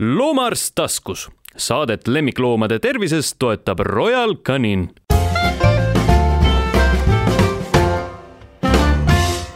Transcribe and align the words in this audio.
loomaarst 0.00 0.72
taskus. 0.74 1.30
Saadet 1.56 2.08
lemmikloomade 2.08 2.78
tervisest 2.78 3.36
toetab 3.38 3.78
Royal 3.78 4.34
Canin. 4.34 4.90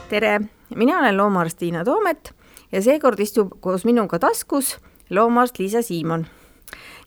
tere, 0.09 0.41
mina 0.75 0.99
olen 0.99 1.17
loomaarst 1.17 1.59
Tiina 1.59 1.85
Toomet 1.85 2.35
ja 2.73 2.83
seekord 2.83 3.21
istub 3.21 3.51
koos 3.61 3.85
minuga 3.85 4.19
taskus 4.19 4.79
loomaarst 5.11 5.59
Liisa 5.59 5.83
Siimon, 5.83 6.27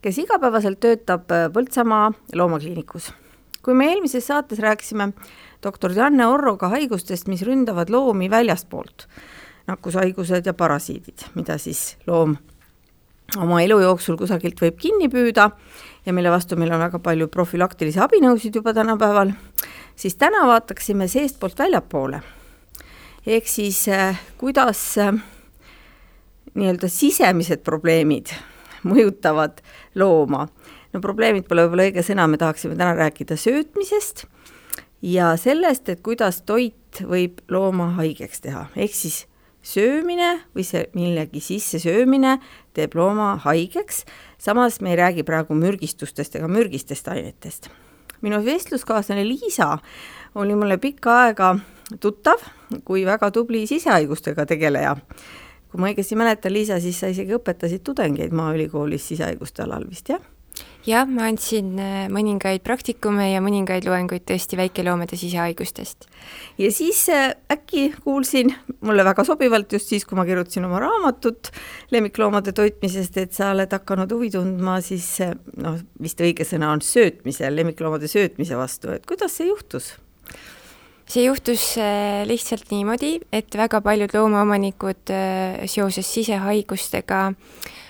kes 0.02 0.18
igapäevaselt 0.18 0.80
töötab 0.80 1.30
Põltsamaa 1.54 2.11
loomakliinikus. 2.36 3.14
kui 3.64 3.73
me 3.73 3.91
eelmises 3.91 4.27
saates 4.27 4.59
rääkisime 4.59 5.14
doktor 5.64 5.91
Janne 5.91 6.27
Orroga 6.27 6.68
haigustest, 6.68 7.27
mis 7.27 7.41
ründavad 7.41 7.89
loomi 7.89 8.30
väljastpoolt, 8.30 9.07
nakkushaigused 9.68 10.46
ja 10.46 10.54
parasiidid, 10.54 11.18
mida 11.36 11.57
siis 11.57 11.98
loom 12.07 12.38
oma 13.38 13.61
elu 13.64 13.80
jooksul 13.84 14.18
kusagilt 14.18 14.61
võib 14.61 14.77
kinni 14.80 15.09
püüda 15.11 15.50
ja 16.06 16.14
mille 16.14 16.32
vastu 16.32 16.57
meil 16.60 16.71
on 16.74 16.82
väga 16.82 17.00
palju 17.04 17.28
profülaktilisi 17.32 18.02
abinõusid 18.02 18.55
juba 18.55 18.74
tänapäeval, 18.74 19.33
siis 19.96 20.15
täna 20.15 20.46
vaataksime 20.47 21.07
seestpoolt 21.07 21.60
väljapoole. 21.60 22.21
ehk 23.28 23.47
siis 23.47 23.88
äh, 23.88 24.19
kuidas 24.38 24.97
äh, 24.97 25.14
nii-öelda 26.55 26.88
sisemised 26.88 27.64
probleemid 27.64 28.33
mõjutavad 28.83 29.61
looma. 29.96 30.47
no 30.93 31.02
probleemid 31.02 31.47
pole 31.47 31.68
võib-olla 31.68 31.89
õige 31.89 32.03
sõna, 32.03 32.27
me 32.27 32.38
tahaksime 32.38 32.75
täna 32.75 32.94
rääkida 32.95 33.38
söötmisest 33.38 34.25
ja 35.02 35.36
sellest, 35.38 35.89
et 35.89 36.02
kuidas 36.02 36.41
toit 36.41 37.03
võib 37.03 37.44
looma 37.50 37.91
haigeks 38.00 38.41
teha, 38.41 38.67
ehk 38.75 38.95
siis 38.95 39.25
söömine 39.69 40.31
või 40.55 40.66
see 40.66 40.86
millegi 40.97 41.41
sissesöömine 41.44 42.38
teeb 42.73 42.95
looma 42.97 43.36
haigeks, 43.45 44.03
samas 44.41 44.80
me 44.81 44.94
ei 44.94 45.00
räägi 45.00 45.25
praegu 45.27 45.58
mürgistustest 45.58 46.36
ega 46.39 46.50
mürgistest 46.52 47.08
ainetest. 47.08 47.69
minu 48.21 48.41
vestluskaaslane 48.45 49.27
Liisa 49.27 49.77
oli 50.35 50.55
mulle 50.55 50.77
pikka 50.77 51.19
aega 51.25 51.55
tuttav 51.99 52.41
kui 52.85 53.05
väga 53.05 53.31
tubli 53.31 53.67
sisehaigustega 53.67 54.45
tegeleja. 54.45 54.95
kui 55.69 55.81
ma 55.81 55.91
õigesti 55.91 56.17
mäletan, 56.17 56.53
Liisa, 56.53 56.79
siis 56.79 56.99
sa 56.99 57.07
isegi 57.07 57.35
õpetasid 57.38 57.83
tudengeid 57.85 58.33
Maaülikoolis 58.33 59.07
sisehaiguste 59.07 59.63
alal 59.63 59.85
vist, 59.89 60.09
jah? 60.09 60.22
Jah, 60.88 61.08
ma 61.09 61.27
andsin 61.27 61.73
äh, 61.81 62.08
mõningaid 62.11 62.63
praktikume 62.63 63.30
ja 63.33 63.41
mõningaid 63.44 63.85
loenguid 63.88 64.23
tõesti 64.27 64.58
väikeloomade 64.59 65.17
sisehaigustest. 65.19 66.08
ja 66.58 66.72
siis 66.72 67.02
äh, 67.13 67.33
äkki 67.52 67.89
kuulsin, 68.03 68.53
mulle 68.85 69.03
väga 69.03 69.25
sobivalt 69.27 69.73
just 69.73 69.91
siis, 69.91 70.05
kui 70.07 70.17
ma 70.19 70.25
kirjutasin 70.27 70.66
oma 70.66 70.80
raamatut 70.83 71.52
lemmikloomade 71.91 72.53
toitmisest, 72.55 73.17
et 73.17 73.33
sa 73.35 73.52
oled 73.55 73.72
hakanud 73.75 74.11
huvi 74.16 74.31
tundma 74.35 74.80
siis 74.85 75.09
äh, 75.25 75.35
noh, 75.57 75.80
vist 76.02 76.22
õige 76.23 76.47
sõna 76.47 76.72
on 76.75 76.83
söötmise, 76.85 77.50
lemmikloomade 77.52 78.07
söötmise 78.11 78.59
vastu, 78.59 78.94
et 78.95 79.05
kuidas 79.09 79.35
see 79.39 79.50
juhtus? 79.52 79.97
see 81.09 81.23
juhtus 81.25 81.63
lihtsalt 82.30 82.69
niimoodi, 82.69 83.16
et 83.33 83.55
väga 83.57 83.80
paljud 83.81 84.13
loomaomanikud 84.13 85.09
seoses 85.66 86.11
sisehaigustega 86.13 87.23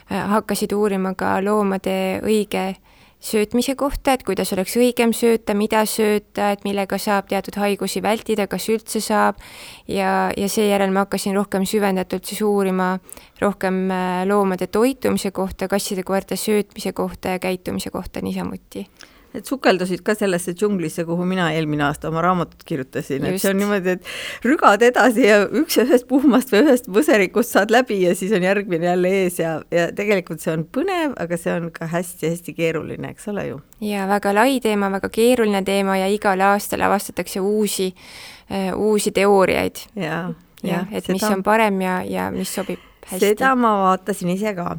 hakkasid 0.09 0.73
uurima 0.73 1.13
ka 1.17 1.37
loomade 1.43 2.21
õige 2.25 2.75
söötmise 3.19 3.75
kohta, 3.75 4.13
et 4.15 4.23
kuidas 4.23 4.53
oleks 4.55 4.77
õigem 4.79 5.11
sööta, 5.15 5.53
mida 5.57 5.81
sööta, 5.89 6.53
et 6.55 6.63
millega 6.63 6.97
saab 6.97 7.27
teatud 7.29 7.57
haigusi 7.59 8.01
vältida, 8.03 8.47
kas 8.47 8.69
üldse 8.71 9.01
saab, 9.03 9.41
ja, 9.87 10.31
ja 10.37 10.49
seejärel 10.49 10.93
ma 10.95 11.03
hakkasin 11.03 11.35
rohkem 11.35 11.67
süvendatult 11.67 12.29
siis 12.29 12.41
uurima 12.47 12.93
rohkem 13.41 13.85
äh, 13.91 14.23
loomade 14.29 14.69
toitumise 14.71 15.33
kohta, 15.35 15.67
kasside-koerte 15.67 16.39
söötmise 16.39 16.95
kohta 16.95 17.35
ja 17.35 17.43
käitumise 17.43 17.91
kohta 17.91 18.23
niisamuti 18.23 18.87
et 19.35 19.45
sukeldusid 19.45 20.01
ka 20.05 20.15
sellesse 20.17 20.53
džunglisse, 20.57 21.05
kuhu 21.05 21.25
mina 21.27 21.49
eelmine 21.53 21.85
aasta 21.85 22.09
oma 22.09 22.23
raamatut 22.25 22.63
kirjutasin, 22.65 23.25
et 23.29 23.41
see 23.41 23.51
on 23.53 23.61
niimoodi, 23.61 23.95
et 23.97 24.47
rügad 24.47 24.83
edasi 24.85 25.27
ja 25.27 25.43
üks 25.45 25.77
ühest 25.83 26.07
puhmast 26.09 26.53
või 26.53 26.63
ühest 26.65 26.89
võserikust 26.89 27.55
saad 27.55 27.73
läbi 27.73 28.01
ja 28.03 28.15
siis 28.17 28.33
on 28.35 28.45
järgmine 28.45 28.89
jälle 28.89 29.13
ees 29.21 29.39
ja, 29.41 29.59
ja 29.73 29.87
tegelikult 29.95 30.43
see 30.43 30.55
on 30.55 30.65
põnev, 30.65 31.15
aga 31.21 31.39
see 31.39 31.55
on 31.55 31.69
ka 31.75 31.89
hästi-hästi 31.93 32.57
keeruline, 32.57 33.13
eks 33.13 33.29
ole 33.33 33.47
ju? 33.51 33.61
ja 33.85 34.09
väga 34.09 34.33
lai 34.35 34.59
teema, 34.63 34.91
väga 34.97 35.11
keeruline 35.13 35.63
teema 35.67 35.99
ja 36.01 36.09
igal 36.11 36.41
aastal 36.49 36.83
avastatakse 36.89 37.39
uusi 37.39 37.91
äh,, 37.93 38.73
uusi 38.75 39.13
teooriaid. 39.15 39.85
jah 39.95 40.31
ja, 40.63 40.71
ja, 40.71 40.85
et 40.91 41.05
seda... 41.05 41.15
mis 41.15 41.23
on 41.29 41.43
parem 41.43 41.81
ja, 41.81 42.01
ja 42.07 42.27
mis 42.33 42.51
sobib 42.55 42.81
hästi. 43.05 43.21
seda 43.31 43.53
ma 43.55 43.75
vaatasin 43.85 44.33
ise 44.35 44.53
ka 44.57 44.75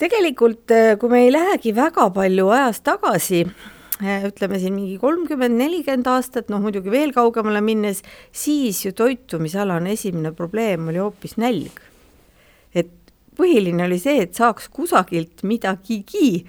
tegelikult, 0.00 0.70
äh, 0.70 0.96
kui 0.98 1.12
me 1.12 1.24
ei 1.24 1.32
lähegi 1.32 1.74
väga 1.76 2.08
palju 2.14 2.48
ajas 2.54 2.80
tagasi, 2.84 3.44
äh, 4.02 4.26
ütleme 4.28 4.58
siin 4.58 4.74
mingi 4.74 4.98
kolmkümmend, 4.98 5.56
nelikümmend 5.58 6.08
aastat, 6.10 6.50
noh 6.50 6.62
muidugi 6.64 6.90
veel 6.90 7.14
kaugemale 7.14 7.62
minnes, 7.64 8.02
siis 8.32 8.84
ju 8.84 8.92
toitumisalane 8.92 9.94
esimene 9.94 10.32
probleem 10.32 10.88
oli 10.88 11.02
hoopis 11.02 11.36
nälg. 11.36 11.80
et 12.74 12.90
põhiline 13.38 13.84
oli 13.86 13.98
see, 13.98 14.22
et 14.22 14.34
saaks 14.34 14.68
kusagilt 14.68 15.42
midagigi 15.42 16.44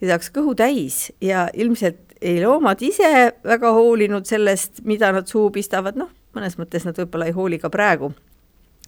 ja 0.00 0.12
saaks 0.12 0.28
kõhu 0.30 0.54
täis 0.54 1.10
ja 1.20 1.48
ilmselt 1.54 2.16
ei 2.20 2.40
loomad 2.44 2.82
ise 2.84 3.32
väga 3.44 3.72
hoolinud 3.72 4.28
sellest, 4.28 4.84
mida 4.84 5.08
nad 5.12 5.28
suhu 5.28 5.50
pistavad, 5.50 5.96
noh, 5.96 6.10
mõnes 6.36 6.58
mõttes 6.60 6.84
nad 6.84 6.96
võib-olla 7.00 7.30
ei 7.30 7.32
hooli 7.32 7.58
ka 7.58 7.72
praegu 7.72 8.12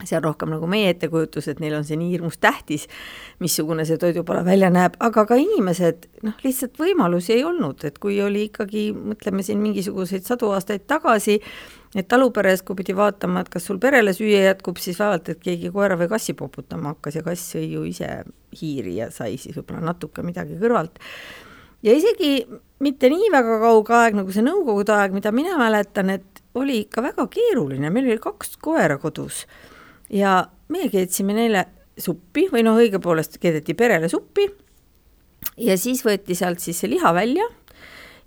see 0.08 0.16
on 0.18 0.24
rohkem 0.24 0.52
nagu 0.52 0.68
meie 0.70 0.92
ettekujutus, 0.92 1.48
et 1.52 1.60
neil 1.62 1.76
on 1.78 1.84
see 1.88 1.98
nii 2.00 2.10
hirmus 2.14 2.38
tähtis, 2.42 2.88
missugune 3.42 3.84
see 3.88 4.00
toidupala 4.00 4.44
välja 4.46 4.70
näeb, 4.72 4.96
aga 5.02 5.26
ka 5.28 5.38
inimesed, 5.40 6.08
noh, 6.26 6.38
lihtsalt 6.44 6.80
võimalusi 6.80 7.36
ei 7.36 7.44
olnud, 7.48 7.84
et 7.88 8.00
kui 8.02 8.18
oli 8.24 8.46
ikkagi, 8.50 8.90
mõtleme 8.96 9.44
siin 9.46 9.62
mingisuguseid 9.62 10.26
sadu 10.28 10.52
aastaid 10.56 10.86
tagasi, 10.90 11.38
et 11.96 12.08
taluperes, 12.08 12.64
kui 12.64 12.78
pidi 12.78 12.96
vaatama, 12.96 13.42
et 13.42 13.52
kas 13.52 13.66
sul 13.68 13.80
perele 13.82 14.14
süüa 14.16 14.46
jätkub, 14.48 14.80
siis 14.80 14.98
vaevalt, 15.00 15.28
et 15.32 15.42
keegi 15.42 15.72
koera 15.74 15.98
või 16.00 16.08
kassi 16.12 16.34
poputama 16.38 16.94
hakkas 16.94 17.20
ja 17.20 17.24
kass 17.26 17.54
sõi 17.54 17.68
ju 17.74 17.84
ise 17.88 18.10
hiiri 18.60 18.98
ja 19.00 19.10
sai 19.12 19.36
siis 19.40 19.56
võib-olla 19.58 19.92
natuke 19.92 20.24
midagi 20.24 20.58
kõrvalt. 20.60 21.00
ja 21.82 21.94
isegi 21.96 22.46
mitte 22.82 23.10
nii 23.10 23.30
väga 23.32 23.58
kauge 23.62 23.94
aeg 23.96 24.16
nagu 24.18 24.32
see 24.32 24.44
nõukogude 24.44 24.94
aeg, 24.96 25.12
mida 25.16 25.32
mina 25.34 25.58
mäletan, 25.60 26.10
et 26.10 26.42
oli 26.54 26.82
ikka 26.84 27.02
väga 27.02 27.26
keeruline, 27.32 27.90
meil 27.90 28.10
oli 28.10 28.18
kaks 28.22 28.56
koera 28.62 28.98
kodus 29.02 29.46
ja 30.12 30.42
meie 30.68 30.90
keetsime 30.92 31.36
neile 31.36 31.66
suppi 31.98 32.46
või 32.52 32.64
noh, 32.66 32.78
õigepoolest 32.80 33.38
keedeti 33.40 33.74
perele 33.78 34.08
suppi 34.08 34.46
ja 35.60 35.76
siis 35.78 36.04
võeti 36.06 36.36
sealt 36.38 36.62
siis 36.62 36.80
see 36.82 36.92
liha 36.92 37.12
välja 37.16 37.48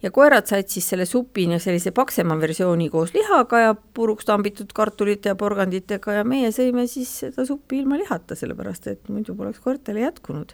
ja 0.03 0.11
koerad 0.13 0.47
said 0.49 0.69
siis 0.69 0.87
selle 0.91 1.07
supi 1.09 1.47
sellise 1.57 1.91
paksema 1.95 2.37
versiooni 2.39 2.89
koos 2.93 3.13
lihaga 3.15 3.61
ja 3.63 3.75
puruks 3.75 4.27
tambitud 4.27 4.73
kartulite 4.75 5.31
ja 5.31 5.35
porganditega 5.39 6.19
ja 6.19 6.25
meie 6.27 6.51
sõime 6.55 6.87
siis 6.91 7.11
seda 7.23 7.45
suppi 7.47 7.81
ilma 7.81 7.97
lihata, 8.01 8.37
sellepärast 8.37 8.87
et 8.91 9.09
muidu 9.09 9.35
poleks 9.35 9.59
koertele 9.63 10.05
jätkunud. 10.05 10.53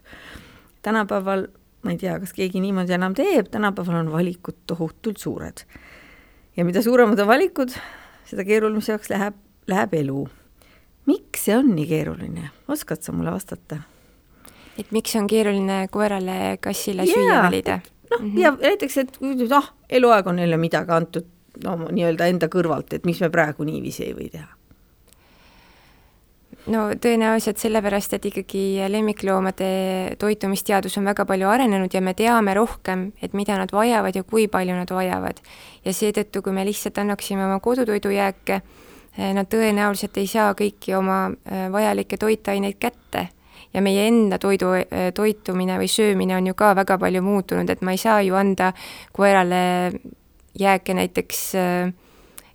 tänapäeval, 0.81 1.47
ma 1.83 1.91
ei 1.91 1.97
tea, 1.97 2.19
kas 2.19 2.33
keegi 2.33 2.61
niimoodi 2.61 2.95
enam 2.95 3.15
teeb, 3.17 3.51
tänapäeval 3.51 4.01
on 4.05 4.11
valikud 4.11 4.63
tohutult 4.67 5.17
suured. 5.17 5.65
ja 6.57 6.65
mida 6.65 6.81
suuremad 6.81 7.19
on 7.19 7.27
valikud, 7.27 7.73
seda 8.25 8.45
keerulisemaks 8.45 9.09
läheb, 9.09 9.35
läheb 9.67 9.93
elu 9.93 10.27
miks 11.05 11.45
see 11.47 11.57
on 11.57 11.73
nii 11.75 11.87
keeruline, 11.89 12.49
oskad 12.67 13.01
sa 13.01 13.15
mulle 13.15 13.33
vastata? 13.33 13.81
et 14.79 14.91
miks 14.91 15.15
on 15.15 15.27
keeruline 15.27 15.87
koerale, 15.91 16.57
kassile 16.61 17.05
yeah. 17.05 17.17
süüa 17.17 17.43
valida? 17.43 17.79
noh 18.11 18.19
mm 18.21 18.31
-hmm., 18.31 18.39
ja 18.39 18.51
näiteks, 18.61 18.97
et 18.97 19.21
noh, 19.21 19.73
eluaeg 19.89 20.27
on 20.27 20.35
neile 20.35 20.57
midagi 20.57 20.91
antud 20.91 21.27
no 21.63 21.77
nii-öelda 21.91 22.25
enda 22.31 22.47
kõrvalt, 22.47 22.93
et 22.93 23.05
miks 23.05 23.21
me 23.21 23.29
praegu 23.29 23.63
niiviisi 23.67 24.05
ei 24.05 24.15
või 24.15 24.29
teha? 24.31 24.47
no 26.71 26.83
tõenäoliselt 27.01 27.57
sellepärast, 27.57 28.13
et 28.13 28.25
ikkagi 28.25 28.63
lemmikloomade 28.91 29.71
toitumisteadus 30.21 30.97
on 30.97 31.09
väga 31.09 31.25
palju 31.25 31.49
arenenud 31.49 31.93
ja 31.93 32.01
me 32.01 32.13
teame 32.13 32.53
rohkem, 32.53 33.11
et 33.21 33.33
mida 33.33 33.57
nad 33.57 33.71
vajavad 33.73 34.15
ja 34.15 34.23
kui 34.23 34.47
palju 34.47 34.75
nad 34.75 34.91
vajavad. 34.91 35.41
ja 35.85 35.93
seetõttu, 35.93 36.41
kui 36.41 36.53
me 36.53 36.65
lihtsalt 36.65 36.97
annaksime 36.97 37.45
oma 37.45 37.59
kodutoidujääke 37.59 38.61
nad 39.17 39.49
tõenäoliselt 39.51 40.17
ei 40.17 40.27
saa 40.27 40.53
kõiki 40.57 40.95
oma 40.97 41.25
eh, 41.31 41.67
vajalikke 41.71 42.17
toitaineid 42.17 42.79
kätte. 42.79 43.27
Ja 43.73 43.81
meie 43.81 44.07
enda 44.07 44.39
toidu, 44.39 44.73
eh, 44.75 45.11
toitumine 45.15 45.77
või 45.79 45.87
söömine 45.87 46.35
on 46.35 46.47
ju 46.47 46.55
ka 46.59 46.73
väga 46.75 46.97
palju 46.99 47.21
muutunud, 47.23 47.69
et 47.69 47.81
ma 47.81 47.95
ei 47.95 48.01
saa 48.01 48.21
ju 48.21 48.35
anda 48.35 48.73
koerale 49.15 49.91
jääke 50.59 50.93
näiteks 50.93 51.53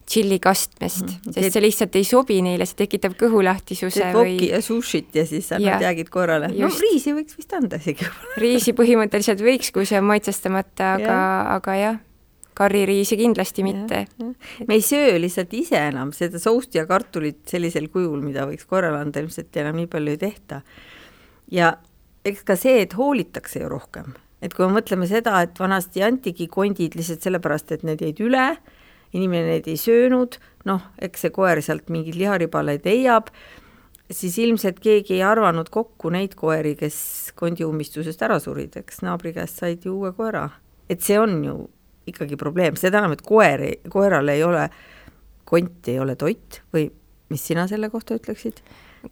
tšillikastmest 0.06 1.02
mm, 1.02 1.08
-hmm. 1.08 1.32
sest 1.32 1.52
see 1.52 1.62
lihtsalt 1.62 1.96
ei 1.96 2.04
sobi 2.04 2.38
neile, 2.42 2.66
see 2.66 2.78
tekitab 2.78 3.16
kõhulahtisuse 3.18 4.12
või 4.14 4.36
ja 4.50 4.60
sushit 4.62 5.14
ja 5.14 5.26
siis 5.26 5.50
annad 5.52 5.82
jäägid 5.82 6.10
korrale. 6.14 6.50
no 6.54 6.70
riisi 6.80 7.14
võiks 7.16 7.38
vist 7.38 7.52
anda 7.52 7.80
isegi. 7.82 8.06
Riisi 8.36 8.72
põhimõtteliselt 8.72 9.42
võiks, 9.42 9.72
kui 9.74 9.86
see 9.86 9.98
on 9.98 10.06
maitsestamata, 10.06 10.92
aga, 11.00 11.16
aga 11.56 11.76
jah, 11.80 11.98
karririisi 12.56 13.18
kindlasti 13.20 13.64
mitte. 13.66 14.04
me 14.68 14.78
ei 14.78 14.84
söö 14.84 15.18
lihtsalt 15.20 15.52
ise 15.54 15.80
enam 15.90 16.12
seda 16.16 16.40
sousti 16.42 16.80
ja 16.80 16.86
kartulit 16.88 17.44
sellisel 17.48 17.88
kujul, 17.92 18.22
mida 18.24 18.46
võiks 18.48 18.68
korrale 18.68 19.02
anda, 19.02 19.20
ilmselt 19.20 19.56
enam 19.60 19.76
nii 19.80 19.90
palju 19.92 20.14
ei 20.14 20.22
tehta. 20.22 20.62
ja 21.52 21.74
eks 22.26 22.46
ka 22.46 22.56
see, 22.58 22.80
et 22.82 22.96
hoolitakse 22.98 23.60
ju 23.60 23.68
rohkem, 23.70 24.14
et 24.42 24.54
kui 24.54 24.66
me 24.66 24.80
mõtleme 24.80 25.08
seda, 25.10 25.42
et 25.44 25.58
vanasti 25.60 26.02
antigi 26.06 26.48
kondid 26.52 26.96
lihtsalt 26.98 27.22
sellepärast, 27.26 27.76
et 27.76 27.86
need 27.86 28.02
jäid 28.02 28.24
üle, 28.24 28.48
inimene 29.16 29.52
neid 29.52 29.68
ei 29.70 29.78
söönud, 29.80 30.40
noh, 30.68 30.90
eks 31.02 31.26
see 31.26 31.34
koer 31.34 31.62
sealt 31.62 31.92
mingeid 31.92 32.18
liharibaleid 32.18 32.88
leiab, 32.88 33.30
siis 34.10 34.36
ilmselt 34.42 34.80
keegi 34.82 35.18
ei 35.18 35.22
arvanud 35.26 35.70
kokku 35.72 36.10
neid 36.14 36.34
koeri, 36.38 36.74
kes 36.78 36.98
kondi 37.38 37.66
ummistusest 37.66 38.22
ära 38.22 38.38
surid, 38.42 38.76
eks 38.80 39.02
naabri 39.06 39.34
käest 39.36 39.62
said 39.62 39.86
ju 39.86 39.96
uue 40.00 40.12
koera. 40.16 40.48
et 40.88 41.02
see 41.02 41.18
on 41.18 41.42
ju 41.44 41.54
ikkagi 42.06 42.38
probleem, 42.40 42.76
seda 42.78 43.00
enam, 43.02 43.16
et 43.16 43.24
koer, 43.26 43.62
koeral 43.92 44.28
ei 44.32 44.44
ole, 44.46 44.68
kont 45.46 45.88
ei 45.90 45.98
ole 46.02 46.16
toit 46.18 46.60
või 46.74 46.88
mis 47.32 47.46
sina 47.46 47.66
selle 47.70 47.90
kohta 47.90 48.18
ütleksid? 48.18 48.62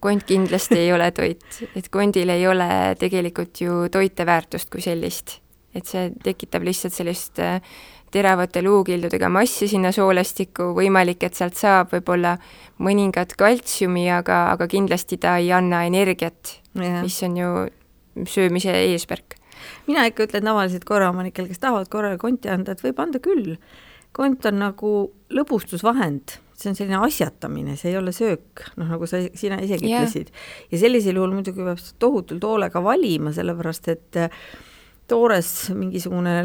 kont 0.03 0.25
kindlasti 0.27 0.75
ei 0.75 0.89
ole 0.91 1.07
toit, 1.15 1.43
et 1.75 1.85
kondil 1.93 2.29
ei 2.33 2.41
ole 2.47 2.67
tegelikult 2.99 3.61
ju 3.63 3.85
toiteväärtust 3.91 4.67
kui 4.73 4.83
sellist. 4.83 5.39
et 5.75 5.87
see 5.87 6.09
tekitab 6.23 6.63
lihtsalt 6.63 6.95
sellist 6.95 7.39
äh, 7.43 7.59
teravate 8.15 8.61
luukildudega 8.63 9.29
massi 9.29 9.67
sinna 9.67 9.91
soolestikku, 9.91 10.69
võimalik, 10.77 11.23
et 11.27 11.35
sealt 11.35 11.57
saab 11.59 11.91
võib-olla 11.91 12.35
mõningat 12.79 13.35
kaltsiumi, 13.39 14.05
aga, 14.13 14.45
aga 14.53 14.69
kindlasti 14.71 15.19
ta 15.21 15.35
ei 15.41 15.51
anna 15.55 15.83
energiat, 15.87 16.59
mis 16.75 17.17
on 17.27 17.35
ju 17.41 17.49
söömise 18.31 18.75
eesmärk. 18.85 19.35
Mina 19.87 20.05
ikka 20.09 20.27
ütlen 20.27 20.47
tavaliselt 20.47 20.87
koeraomanikel, 20.87 21.49
kes 21.51 21.61
tahavad 21.63 21.89
korrale 21.91 22.19
konti 22.21 22.51
anda, 22.51 22.75
et 22.75 22.83
võib 22.85 23.01
anda 23.03 23.21
küll. 23.23 23.55
kont 24.15 24.45
on 24.47 24.61
nagu 24.61 24.89
lõbustusvahend, 25.35 26.37
see 26.55 26.69
on 26.71 26.77
selline 26.77 27.01
asjatamine, 27.03 27.73
see 27.75 27.91
ei 27.91 27.97
ole 27.99 28.13
söök, 28.15 28.63
noh 28.79 28.93
nagu 28.93 29.09
sa, 29.11 29.19
sina 29.35 29.57
isegi 29.59 29.89
yeah. 29.89 30.05
ütlesid. 30.05 30.31
ja 30.71 30.79
sellisel 30.79 31.19
juhul 31.19 31.35
muidugi 31.35 31.65
peab 31.65 31.81
tohutult 31.99 32.47
hoolega 32.47 32.83
valima, 32.83 33.33
sellepärast 33.35 33.91
et 33.91 34.21
äh, 34.21 34.45
toores 35.11 35.49
mingisugune 35.75 36.35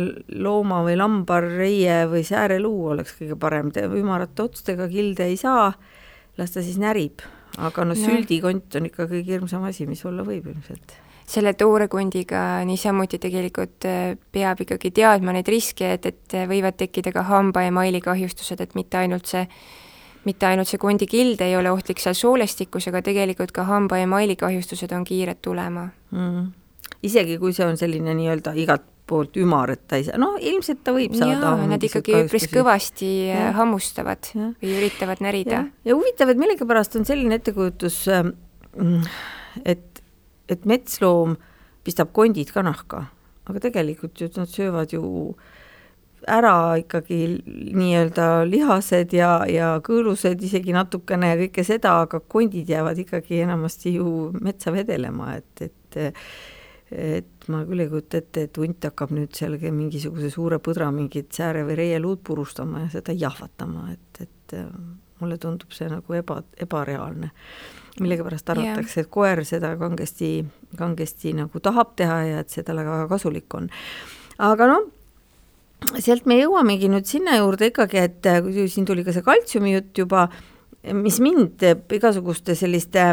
looma 0.42 0.80
või 0.86 0.96
lambareie 1.00 2.02
või 2.10 2.24
sääreluu 2.26 2.90
oleks 2.94 3.14
kõige 3.18 3.38
parem, 3.40 3.70
ümarate 3.96 4.44
otstega 4.44 4.88
kilde 4.90 5.30
ei 5.30 5.38
saa, 5.40 5.70
las 6.40 6.56
ta 6.56 6.64
siis 6.64 6.80
närib, 6.80 7.24
aga 7.58 7.86
noh 7.86 7.96
no., 7.96 8.02
süldikont 8.02 8.80
on 8.80 8.90
ikka 8.90 9.08
kõige 9.10 9.36
hirmsam 9.36 9.64
asi, 9.68 9.88
mis 9.88 10.04
olla 10.08 10.26
võib 10.26 10.50
ilmselt 10.52 10.98
selle 11.30 11.54
toore 11.54 11.86
kondiga 11.88 12.64
niisamuti 12.66 13.20
tegelikult 13.22 13.86
äh, 13.88 14.16
peab 14.32 14.64
ikkagi 14.66 14.90
teadma 14.96 15.34
neid 15.36 15.48
riske, 15.48 15.94
et, 15.96 16.06
et 16.10 16.38
võivad 16.50 16.78
tekkida 16.80 17.14
ka 17.14 17.26
hamba- 17.30 17.66
ja 17.66 17.74
mailikahjustused, 17.74 18.60
et 18.60 18.74
mitte 18.78 18.98
ainult 18.98 19.30
see 19.30 19.46
mitte 20.26 20.44
ainult 20.44 20.68
see 20.68 20.76
kondikild 20.76 21.40
ei 21.40 21.54
ole 21.56 21.70
ohtlik 21.72 22.02
seal 22.02 22.12
soolestikus, 22.18 22.90
aga 22.90 23.00
tegelikult 23.06 23.54
ka 23.56 23.64
hamba- 23.64 24.02
ja 24.02 24.08
mailikahjustused 24.10 24.92
on 24.92 25.06
kiired 25.08 25.40
tulema 25.40 25.88
mm 26.10 26.48
isegi 27.06 27.38
kui 27.40 27.54
see 27.56 27.66
on 27.66 27.78
selline 27.80 28.14
nii-öelda 28.16 28.54
igalt 28.60 28.86
poolt 29.10 29.34
ümar, 29.42 29.72
et 29.74 29.82
ta 29.90 29.98
ei 29.98 30.04
saa, 30.06 30.20
no 30.22 30.36
ilmselt 30.38 30.84
ta 30.86 30.92
võib 30.94 31.16
saada. 31.18 31.56
Nad 31.66 31.82
ikkagi 31.82 32.14
üpris 32.28 32.46
kõvasti 32.52 33.08
ja. 33.26 33.48
Äh, 33.48 33.54
hammustavad 33.56 34.30
ja. 34.36 34.50
või 34.60 34.74
üritavad 34.78 35.22
närida. 35.24 35.64
ja 35.86 35.96
huvitav, 35.98 36.30
et 36.30 36.38
millegipärast 36.38 36.94
on 37.00 37.08
selline 37.08 37.40
ettekujutus, 37.40 38.04
ähm, 38.14 38.36
et, 39.64 39.99
et 40.50 40.66
metsloom 40.68 41.36
pistab 41.86 42.12
kondid 42.16 42.52
ka 42.54 42.64
nahka, 42.66 43.06
aga 43.48 43.64
tegelikult 43.68 44.20
ju 44.20 44.28
nad 44.36 44.50
söövad 44.50 44.92
ju 44.94 45.02
ära 46.28 46.76
ikkagi 46.76 47.18
nii-öelda 47.72 48.44
lihased 48.44 49.14
ja, 49.16 49.40
ja 49.48 49.72
kõõlused 49.84 50.42
isegi 50.44 50.74
natukene 50.76 51.32
ja 51.32 51.38
kõike 51.40 51.64
seda, 51.64 51.94
aga 52.04 52.20
kondid 52.20 52.68
jäävad 52.68 53.00
ikkagi 53.06 53.40
enamasti 53.46 53.94
ju 53.96 54.30
metsa 54.40 54.74
vedelema, 54.74 55.36
et, 55.40 55.68
et 55.70 56.00
et 56.90 57.44
ma 57.46 57.60
küll 57.68 57.84
ei 57.84 57.88
kujuta 57.90 58.18
ette, 58.18 58.48
et 58.48 58.58
hunt 58.58 58.82
hakkab 58.82 59.12
nüüd 59.14 59.36
seal 59.38 59.52
mingisuguse 59.62 60.26
suure 60.34 60.58
põdra 60.58 60.88
mingit 60.90 61.30
sääre 61.36 61.62
või 61.68 61.76
reieluud 61.78 62.18
purustama 62.26 62.82
ja 62.82 62.88
seda 62.96 63.14
jahvatama, 63.14 63.92
et, 63.94 64.22
et 64.26 64.56
mulle 65.20 65.38
tundub 65.38 65.70
see 65.76 65.86
nagu 65.90 66.16
eba, 66.18 66.40
ebareaalne. 66.58 67.30
Millegipärast 67.98 68.52
arvatakse, 68.52 69.04
et 69.04 69.10
koer 69.10 69.42
seda 69.48 69.74
kangesti, 69.80 70.44
kangesti 70.78 71.34
nagu 71.36 71.62
tahab 71.62 71.96
teha 71.98 72.20
ja 72.28 72.44
et 72.44 72.54
see 72.54 72.64
talle 72.66 72.86
väga 72.86 73.08
kasulik 73.10 73.58
on. 73.58 73.68
aga 74.38 74.70
noh, 74.70 74.86
sealt 75.98 76.28
me 76.30 76.38
jõuamegi 76.38 76.92
nüüd 76.92 77.08
sinna 77.08 77.40
juurde 77.40 77.72
ikkagi, 77.72 78.06
et 78.06 78.30
äh, 78.30 78.40
siin 78.70 78.86
tuli 78.88 79.04
ka 79.04 79.16
see 79.16 79.26
kaltsiumi 79.26 79.74
jutt 79.74 80.04
juba, 80.04 80.28
mis 80.96 81.20
mind 81.20 81.66
igasuguste 81.92 82.54
selliste 82.56 83.10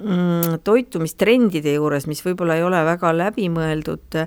mm, 0.00 0.60
toitumistrendide 0.64 1.74
juures, 1.76 2.06
mis 2.10 2.22
võib-olla 2.24 2.56
ei 2.58 2.64
ole 2.64 2.80
väga 2.86 3.12
läbimõeldud, 3.16 4.18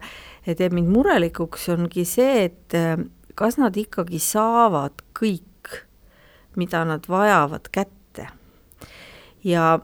teeb 0.45 0.75
mind 0.75 0.91
murelikuks, 0.93 1.67
ongi 1.73 2.05
see, 2.07 2.47
et 2.49 2.77
eh, 2.77 2.95
kas 3.39 3.57
nad 3.61 3.77
ikkagi 3.79 4.21
saavad 4.21 5.03
kõik, 5.17 5.81
mida 6.59 6.83
nad 6.85 7.07
vajavad 7.09 7.69
kätte. 7.73 8.29
Ja 9.43 9.79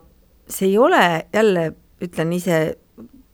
see 0.50 0.72
ei 0.72 0.78
ole 0.78 1.26
jälle, 1.34 1.72
ütlen 2.02 2.34
ise, 2.34 2.78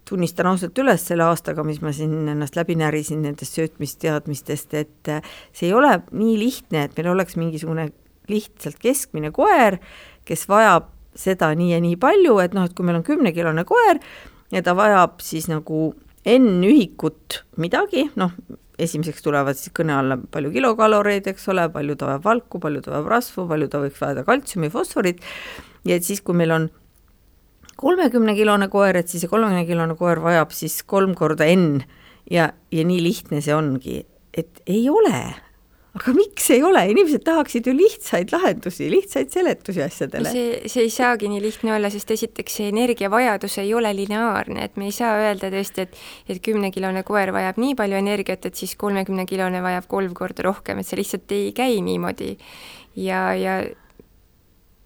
tunnistan 0.10 0.50
ausalt 0.52 0.78
üles 0.78 1.06
selle 1.08 1.26
aastaga, 1.26 1.64
mis 1.66 1.82
ma 1.82 1.92
siin 1.96 2.28
ennast 2.30 2.58
läbi 2.58 2.76
närisin 2.78 3.24
nendest 3.26 3.58
söötmisteadmistest, 3.58 4.74
et 4.78 5.12
eh, 5.12 5.32
see 5.54 5.70
ei 5.70 5.78
ole 5.78 5.98
nii 6.12 6.36
lihtne, 6.40 6.86
et 6.86 6.98
meil 6.98 7.14
oleks 7.16 7.38
mingisugune 7.42 7.90
lihtsalt 8.30 8.78
keskmine 8.82 9.32
koer, 9.34 9.80
kes 10.26 10.48
vajab 10.50 10.92
seda 11.16 11.52
nii 11.56 11.72
ja 11.74 11.82
nii 11.82 11.98
palju, 12.02 12.38
et 12.44 12.56
noh, 12.58 12.66
et 12.68 12.74
kui 12.78 12.86
meil 12.86 13.00
on 13.00 13.06
kümnekilone 13.08 13.66
koer 13.68 14.02
ja 14.54 14.62
ta 14.66 14.76
vajab 14.78 15.22
siis 15.24 15.48
nagu 15.50 15.94
N-ühikut 16.26 17.44
midagi, 17.62 18.08
noh, 18.18 18.34
esimeseks 18.82 19.24
tulevad 19.24 19.58
siis 19.60 19.74
kõne 19.76 19.94
alla 19.96 20.18
palju 20.18 20.52
kilokaloreid, 20.56 21.28
eks 21.32 21.46
ole, 21.54 21.68
palju 21.72 21.96
ta 22.00 22.10
vajab 22.10 22.26
valku, 22.26 22.60
palju 22.64 22.82
ta 22.84 22.96
vajab 22.96 23.12
rasvu, 23.14 23.46
palju 23.52 23.70
ta 23.72 23.84
võiks 23.84 24.02
vajada 24.02 24.26
kaltsiumi, 24.28 24.72
fosforit, 24.74 25.22
ja 25.88 26.00
et 26.00 26.08
siis, 26.08 26.24
kui 26.26 26.38
meil 26.38 26.56
on 26.56 26.68
kolmekümnekilone 27.80 28.68
koer, 28.74 29.00
et 29.00 29.12
siis 29.12 29.26
see 29.26 29.32
kolmekümnekilone 29.32 29.98
koer 30.00 30.24
vajab 30.24 30.54
siis 30.56 30.80
kolm 30.88 31.16
korda 31.18 31.48
N 31.52 31.84
ja, 32.32 32.50
ja 32.72 32.88
nii 32.88 33.02
lihtne 33.04 33.42
see 33.44 33.56
ongi, 33.56 34.02
et 34.36 34.64
ei 34.66 34.88
ole 34.92 35.20
aga 35.96 36.14
miks 36.16 36.50
ei 36.52 36.64
ole, 36.66 36.82
inimesed 36.92 37.24
tahaksid 37.24 37.70
ju 37.70 37.74
lihtsaid 37.76 38.34
lahendusi, 38.34 38.88
lihtsaid 38.92 39.32
seletusi 39.32 39.84
asjadele. 39.86 40.32
see, 40.32 40.58
see 40.72 40.84
ei 40.88 40.92
saagi 40.92 41.30
nii 41.32 41.40
lihtne 41.44 41.76
olla, 41.78 41.92
sest 41.94 42.12
esiteks 42.18 42.58
see 42.60 42.68
energiavajadus 42.74 43.58
ei 43.64 43.72
ole 43.78 43.94
lineaarne, 43.96 44.68
et 44.68 44.76
me 44.82 44.90
ei 44.90 44.96
saa 44.96 45.16
öelda 45.24 45.52
tõesti, 45.54 45.88
et 45.88 46.36
et 46.36 46.42
kümnekilone 46.44 47.06
koer 47.08 47.32
vajab 47.36 47.62
nii 47.62 47.78
palju 47.80 48.00
energiat, 48.02 48.46
et 48.50 48.60
siis 48.60 48.76
kolmekümnekilone 48.82 49.62
vajab 49.64 49.88
kolm 49.92 50.14
korda 50.18 50.44
rohkem, 50.50 50.82
et 50.82 50.90
see 50.90 51.00
lihtsalt 51.00 51.32
ei 51.36 51.50
käi 51.56 51.80
niimoodi. 51.86 52.36
ja, 53.00 53.22
ja 53.40 53.56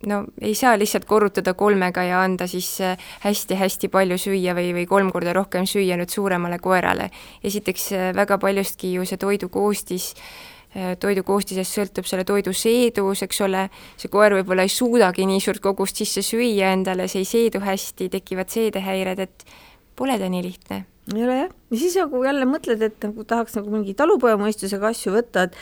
no 0.08 0.22
ei 0.42 0.54
saa 0.56 0.78
lihtsalt 0.80 1.10
korrutada 1.10 1.56
kolmega 1.58 2.04
ja 2.06 2.22
anda 2.22 2.48
siis 2.48 2.78
hästi-hästi 3.26 3.90
palju 3.92 4.20
süüa 4.22 4.54
või, 4.56 4.70
või 4.78 4.86
kolm 4.88 5.10
korda 5.12 5.34
rohkem 5.34 5.66
süüa 5.66 5.98
nüüd 5.98 6.14
suuremale 6.14 6.62
koerale. 6.62 7.10
esiteks 7.44 7.90
väga 8.16 8.38
paljustki 8.38 8.94
ju 8.94 9.10
see 9.10 9.18
toidu 9.18 9.50
koostis 9.50 10.14
äh, 10.14 10.59
Äh, 10.70 10.92
toidu 11.02 11.24
koostisest 11.26 11.74
sõltub 11.74 12.06
selle 12.06 12.22
toidu 12.30 12.52
seedus, 12.54 13.24
eks 13.26 13.40
ole, 13.42 13.64
see 13.98 14.12
koer 14.14 14.36
võib-olla 14.38 14.68
ei 14.68 14.70
suudagi 14.70 15.26
nii 15.26 15.42
suurt 15.42 15.64
kogust 15.64 15.98
sisse 15.98 16.22
süüa 16.22 16.76
endale, 16.76 17.08
see 17.10 17.24
ei 17.24 17.26
seedu 17.26 17.64
hästi, 17.64 18.06
tekivad 18.14 18.54
seedehäired, 18.54 19.24
et 19.26 19.48
pole 19.98 20.20
ta 20.22 20.30
nii 20.30 20.44
lihtne. 20.46 20.84
ei 21.16 21.26
ole 21.26 21.40
jah, 21.40 21.56
ja 21.74 21.80
siis 21.82 21.98
nagu 21.98 22.22
jälle 22.22 22.46
mõtled, 22.46 22.86
et 22.86 23.02
nagu 23.02 23.26
tahaks 23.26 23.58
nagu 23.58 23.74
mingi 23.74 23.98
talupojamõistusega 23.98 24.94
asju 24.94 25.16
võtta, 25.18 25.48
et 25.50 25.58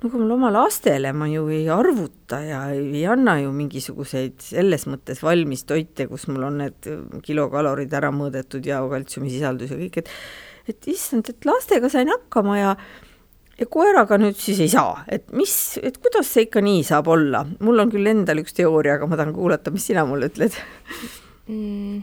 kui 0.00 0.16
mul 0.16 0.32
oma 0.38 0.48
lastele 0.54 1.12
ma 1.12 1.28
ju 1.28 1.50
ei 1.52 1.68
arvuta 1.72 2.40
ja 2.40 2.64
ei 2.72 3.04
anna 3.12 3.36
ju 3.42 3.52
mingisuguseid 3.52 4.40
selles 4.40 4.88
mõttes 4.88 5.20
valmis 5.24 5.68
toite, 5.68 6.08
kus 6.08 6.30
mul 6.32 6.48
on 6.48 6.62
need 6.64 6.94
kilokalorid 7.28 7.92
ära 7.92 8.08
mõõdetud 8.08 8.64
ja 8.64 8.80
kaltsiumisisaldus 8.88 9.76
ja 9.76 9.84
kõik, 9.84 10.00
et 10.00 10.14
et 10.66 10.88
issand, 10.90 11.28
et 11.30 11.44
lastega 11.46 11.86
sain 11.92 12.08
hakkama 12.10 12.56
ja 12.58 12.72
ja 13.56 13.68
koeraga 13.70 14.18
nüüd 14.20 14.36
siis 14.40 14.60
ei 14.64 14.72
saa, 14.72 15.04
et 15.08 15.30
mis, 15.36 15.54
et 15.84 15.96
kuidas 16.02 16.28
see 16.32 16.46
ikka 16.46 16.62
nii 16.64 16.82
saab 16.86 17.08
olla, 17.12 17.44
mul 17.64 17.84
on 17.84 17.92
küll 17.92 18.10
endal 18.10 18.42
üks 18.42 18.56
teooria, 18.56 18.98
aga 18.98 19.08
ma 19.08 19.18
tahan 19.18 19.32
kuulata, 19.36 19.72
mis 19.74 19.86
sina 19.88 20.04
mulle 20.08 20.30
ütled. 20.32 20.58
Mm.. 21.46 22.02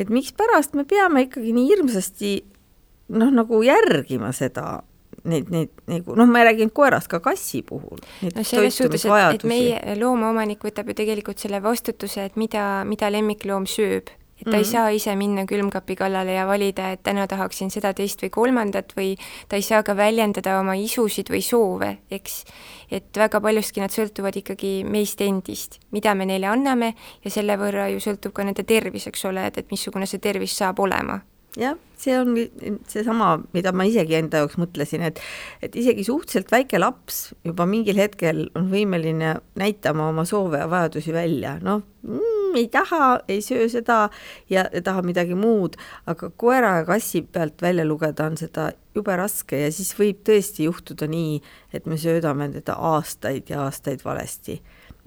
et 0.00 0.12
mikspärast 0.12 0.76
me 0.78 0.84
peame 0.88 1.26
ikkagi 1.26 1.52
nii 1.56 1.66
hirmsasti 1.72 2.30
noh, 3.16 3.32
nagu 3.34 3.58
järgima 3.64 4.30
seda, 4.36 4.82
neid, 5.28 5.50
neid 5.52 5.72
nagu 5.90 6.14
noh, 6.16 6.28
ma 6.30 6.40
ei 6.40 6.50
räägi 6.50 6.64
ainult 6.64 6.76
koerast, 6.76 7.10
ka 7.10 7.20
kassi 7.24 7.64
puhul. 7.66 7.98
no 8.22 8.44
selles 8.46 8.78
suhtes, 8.78 9.04
et, 9.08 9.40
et 9.40 9.48
meie 9.48 9.96
loomaomanik 9.98 10.62
võtab 10.64 10.92
ju 10.92 10.96
tegelikult 11.02 11.42
selle 11.42 11.60
vastutuse, 11.64 12.28
et 12.30 12.38
mida, 12.40 12.84
mida 12.88 13.10
lemmikloom 13.12 13.66
sööb 13.68 14.12
et 14.40 14.44
ta 14.44 14.50
mm 14.50 14.52
-hmm. 14.52 14.56
ei 14.56 14.62
mhm. 14.62 14.70
saa 14.70 14.88
ise 14.90 15.16
minna 15.16 15.46
külmkapi 15.46 15.96
kallale 15.96 16.32
ja 16.32 16.46
valida, 16.46 16.90
et 16.90 17.02
täna 17.02 17.26
tahaksin 17.26 17.70
seda, 17.70 17.94
teist 17.94 18.22
või 18.22 18.30
kolmandat 18.30 18.92
või 18.96 19.16
ta 19.48 19.56
ei 19.56 19.62
saa 19.62 19.82
ka 19.82 19.96
väljendada 19.96 20.58
oma 20.60 20.74
isusid 20.74 21.30
või 21.30 21.42
soove, 21.42 21.98
eks. 22.10 22.44
et 22.90 23.16
väga 23.16 23.40
paljustki 23.40 23.80
nad 23.80 23.90
sõltuvad 23.90 24.36
ikkagi 24.36 24.84
meist 24.84 25.20
endist, 25.20 25.78
mida 25.90 26.14
me 26.14 26.26
neile 26.26 26.46
anname 26.46 26.94
ja 27.24 27.30
selle 27.30 27.56
võrra 27.56 27.88
ju 27.92 28.00
sõltub 28.00 28.32
ka 28.32 28.44
nende 28.44 28.62
tervis, 28.62 29.06
eks 29.06 29.24
ole, 29.24 29.46
et, 29.46 29.58
et 29.58 29.70
missugune 29.70 30.06
see 30.06 30.18
tervis 30.18 30.56
saab 30.56 30.80
olema 30.80 31.20
jah, 31.58 31.76
see 31.98 32.14
on 32.18 32.34
seesama, 32.88 33.32
mida 33.54 33.72
ma 33.74 33.86
isegi 33.88 34.16
enda 34.18 34.42
jaoks 34.42 34.58
mõtlesin, 34.60 35.02
et 35.06 35.20
et 35.64 35.76
isegi 35.76 36.04
suhteliselt 36.06 36.52
väike 36.52 36.80
laps 36.80 37.30
juba 37.46 37.66
mingil 37.66 37.98
hetkel 38.00 38.46
on 38.58 38.70
võimeline 38.72 39.36
näitama 39.58 40.10
oma 40.12 40.24
soove 40.28 40.62
ja 40.62 40.70
vajadusi 40.70 41.14
välja, 41.14 41.56
noh 41.62 41.82
mm,, 42.06 42.39
ei 42.56 42.68
taha, 42.72 43.20
ei 43.28 43.40
söö 43.44 43.68
seda 43.72 44.08
ja 44.50 44.66
tahab 44.84 45.08
midagi 45.08 45.36
muud, 45.38 45.76
aga 46.10 46.30
koera 46.36 46.76
ja 46.80 46.84
kassi 46.88 47.22
pealt 47.22 47.62
välja 47.62 47.86
lugeda 47.86 48.26
on 48.30 48.36
seda 48.40 48.70
jube 48.94 49.16
raske 49.16 49.60
ja 49.64 49.70
siis 49.72 49.92
võib 49.98 50.24
tõesti 50.26 50.66
juhtuda 50.66 51.08
nii, 51.10 51.40
et 51.72 51.86
me 51.86 51.98
söödame 52.00 52.50
teda 52.54 52.76
aastaid 52.90 53.50
ja 53.52 53.64
aastaid 53.66 54.04
valesti 54.04 54.60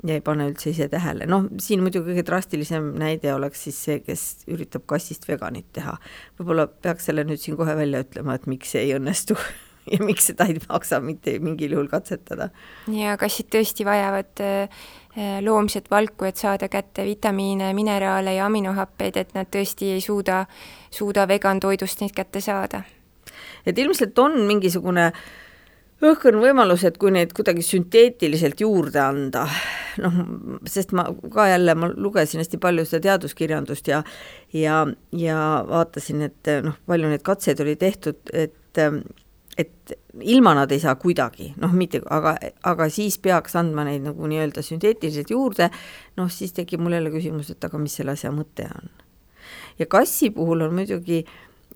ja 0.03 0.17
ei 0.17 0.23
pane 0.23 0.47
üldse 0.51 0.71
ise 0.73 0.87
tähele, 0.91 1.27
noh, 1.29 1.47
siin 1.63 1.83
muidugi 1.83 2.11
kõige 2.11 2.25
drastilisem 2.27 2.91
näide 2.99 3.31
oleks 3.33 3.63
siis 3.67 3.79
see, 3.85 3.99
kes 4.03 4.23
üritab 4.51 4.85
kassist 4.89 5.27
veganit 5.29 5.69
teha. 5.75 5.95
võib-olla 6.39 6.67
peaks 6.67 7.07
selle 7.09 7.23
nüüd 7.27 7.39
siin 7.41 7.57
kohe 7.59 7.75
välja 7.77 8.03
ütlema, 8.03 8.35
et 8.35 8.49
miks 8.51 8.73
see 8.75 8.83
ei 8.87 8.97
õnnestu 8.97 9.37
ja 9.93 9.99
miks 10.03 10.27
seda 10.31 10.47
ei 10.51 10.59
maksa 10.67 10.99
mitte 11.03 11.37
mingil 11.43 11.77
juhul 11.77 11.87
katsetada. 11.91 12.49
ja 12.91 13.15
kassid 13.21 13.51
tõesti 13.53 13.87
vajavad 13.87 14.43
äh, 14.43 14.83
loomset 15.41 15.91
valku, 15.91 16.25
et 16.25 16.39
saada 16.41 16.67
kätte 16.69 17.05
vitamiine, 17.05 17.73
mineraale 17.73 18.33
ja 18.33 18.47
aminohappeid, 18.49 19.17
et 19.17 19.33
nad 19.37 19.49
tõesti 19.53 19.91
ei 19.93 20.01
suuda, 20.01 20.45
suuda 20.91 21.27
vegantoidust 21.29 22.01
neid 22.01 22.15
kätte 22.15 22.41
saada. 22.41 22.83
et 23.65 23.77
ilmselt 23.77 24.19
on 24.19 24.41
mingisugune 24.47 25.11
õhkõrn 26.03 26.41
võimalus, 26.41 26.83
et 26.87 26.97
kui 26.99 27.11
neid 27.15 27.31
kuidagi 27.35 27.63
sünteetiliselt 27.63 28.59
juurde 28.59 28.99
anda, 28.99 29.45
noh, 30.03 30.19
sest 30.69 30.91
ma 30.91 31.05
ka 31.33 31.47
jälle, 31.51 31.75
ma 31.75 31.89
lugesin 31.93 32.41
hästi 32.41 32.59
palju 32.61 32.85
seda 32.85 33.03
teaduskirjandust 33.07 33.87
ja 33.87 34.03
ja, 34.53 34.83
ja 35.11 35.37
vaatasin, 35.69 36.25
et 36.29 36.53
noh, 36.65 36.77
palju 36.89 37.11
neid 37.11 37.23
katseid 37.25 37.61
oli 37.63 37.75
tehtud, 37.79 38.19
et 38.33 38.81
et 39.57 39.93
ilma 40.21 40.53
nad 40.57 40.71
ei 40.71 40.81
saa 40.81 40.95
kuidagi, 40.99 41.51
noh, 41.61 41.73
mitte, 41.77 42.01
aga, 42.13 42.35
aga 42.69 42.89
siis 42.93 43.19
peaks 43.21 43.55
andma 43.59 43.85
neid 43.87 44.03
nagu 44.05 44.29
nii-öelda 44.29 44.63
sünteetiliselt 44.65 45.33
juurde, 45.33 45.69
noh, 46.17 46.29
siis 46.33 46.55
tekib 46.57 46.81
mul 46.83 46.97
jälle 46.97 47.13
küsimus, 47.13 47.51
et 47.53 47.65
aga 47.67 47.81
mis 47.81 47.95
selle 47.99 48.15
asja 48.17 48.33
mõte 48.33 48.67
on. 48.69 48.91
ja 49.79 49.89
kassi 49.89 50.29
puhul 50.33 50.65
on 50.67 50.75
muidugi 50.77 51.23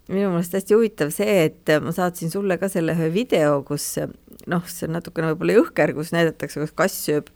minu 0.08 0.30
meelest 0.32 0.56
hästi 0.56 0.78
huvitav 0.78 1.12
see, 1.12 1.50
et 1.50 1.74
ma 1.84 1.92
saatsin 1.96 2.32
sulle 2.32 2.58
ka 2.62 2.70
selle 2.72 2.96
ühe 2.96 3.10
video, 3.14 3.60
kus 3.68 3.98
noh, 4.48 4.64
see 4.70 4.88
on 4.88 4.96
natukene 4.98 5.34
võib-olla 5.34 5.60
jõhker, 5.60 5.94
kus 5.98 6.14
näidatakse, 6.16 6.62
kuidas 6.62 6.78
kass 6.78 7.04
sööb 7.10 7.34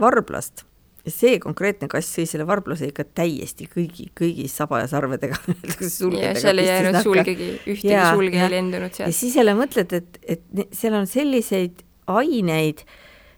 varblast 0.00 0.64
see 1.12 1.38
konkreetne 1.42 1.88
kass 1.90 2.14
sõi 2.16 2.26
selle 2.28 2.46
varblase 2.48 2.90
ikka 2.90 3.06
täiesti 3.16 3.68
kõigi, 3.70 4.08
kõigi 4.16 4.46
saba 4.50 4.82
ja 4.82 4.90
sarvedega 4.90 5.38
ja 6.22 6.32
seal 6.38 6.62
ei 6.62 6.68
jäänud 6.68 7.00
sulgegi, 7.04 7.50
ühtegi 7.64 7.92
ja, 7.92 8.08
sulge 8.14 8.40
ei 8.42 8.52
lendunud 8.56 8.94
sealt. 8.94 9.10
ja 9.10 9.18
siis 9.18 9.36
jälle 9.38 9.56
mõtled, 9.58 9.92
et, 9.96 10.18
et 10.26 10.72
seal 10.74 10.98
on 10.98 11.06
selliseid 11.10 11.84
aineid, 12.06 12.82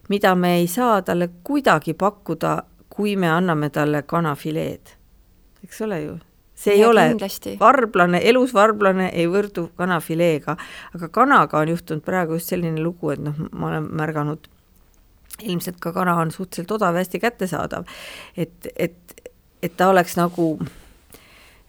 mida 0.08 0.34
me 0.34 0.56
ei 0.62 0.70
saa 0.70 1.02
talle 1.02 1.30
kuidagi 1.44 1.94
pakkuda, 1.98 2.62
kui 2.92 3.16
me 3.16 3.28
anname 3.32 3.70
talle 3.70 4.02
kanafileed. 4.02 4.96
eks 5.64 5.84
ole 5.84 6.02
ju 6.02 6.18
see 6.58 6.74
ei 6.74 6.80
ja 6.80 6.88
ole 6.88 7.08
kindlasti. 7.08 7.56
varblane, 7.60 8.20
elus 8.24 8.54
varblane 8.54 9.08
ei 9.14 9.28
võrdu 9.30 9.68
kanafileega, 9.78 10.56
aga 10.94 11.08
kanaga 11.14 11.60
on 11.62 11.74
juhtunud 11.74 12.02
praegu 12.04 12.38
just 12.38 12.50
selline 12.50 12.82
lugu, 12.82 13.12
et 13.14 13.22
noh, 13.22 13.36
ma 13.52 13.70
olen 13.70 13.86
märganud, 14.00 14.48
ilmselt 15.42 15.78
ka 15.80 15.92
kana 15.92 16.16
on 16.22 16.32
suhteliselt 16.34 16.72
odav 16.78 16.96
ja 16.96 17.04
hästi 17.04 17.20
kättesaadav, 17.22 17.88
et, 18.36 18.68
et, 18.76 19.22
et 19.62 19.76
ta 19.76 19.90
oleks 19.92 20.16
nagu 20.18 20.48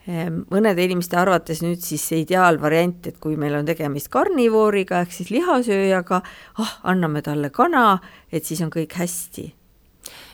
ehm, 0.08 0.42
mõnede 0.52 0.86
inimeste 0.86 1.20
arvates 1.20 1.64
nüüd 1.66 1.84
siis 1.86 2.08
see 2.12 2.24
ideaalvariant, 2.26 3.12
et 3.12 3.20
kui 3.22 3.38
meil 3.40 3.58
on 3.60 3.68
tegemist 3.70 4.12
karnivooriga 4.14 5.04
ehk 5.06 5.16
siis 5.16 5.34
lihasööjaga, 5.34 6.22
ah, 6.64 6.76
anname 6.94 7.24
talle 7.26 7.52
kana, 7.54 8.00
et 8.32 8.46
siis 8.46 8.62
on 8.66 8.74
kõik 8.74 8.98
hästi. 9.00 9.50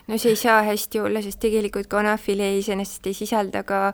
No 0.06 0.16
see 0.22 0.32
ei 0.36 0.38
saa 0.38 0.62
hästi 0.62 1.02
olla, 1.02 1.20
sest 1.22 1.40
tegelikult 1.42 1.90
kanafilee 1.90 2.56
iseenesest 2.60 3.10
ei 3.10 3.16
sisalda 3.18 3.64
ka 3.66 3.90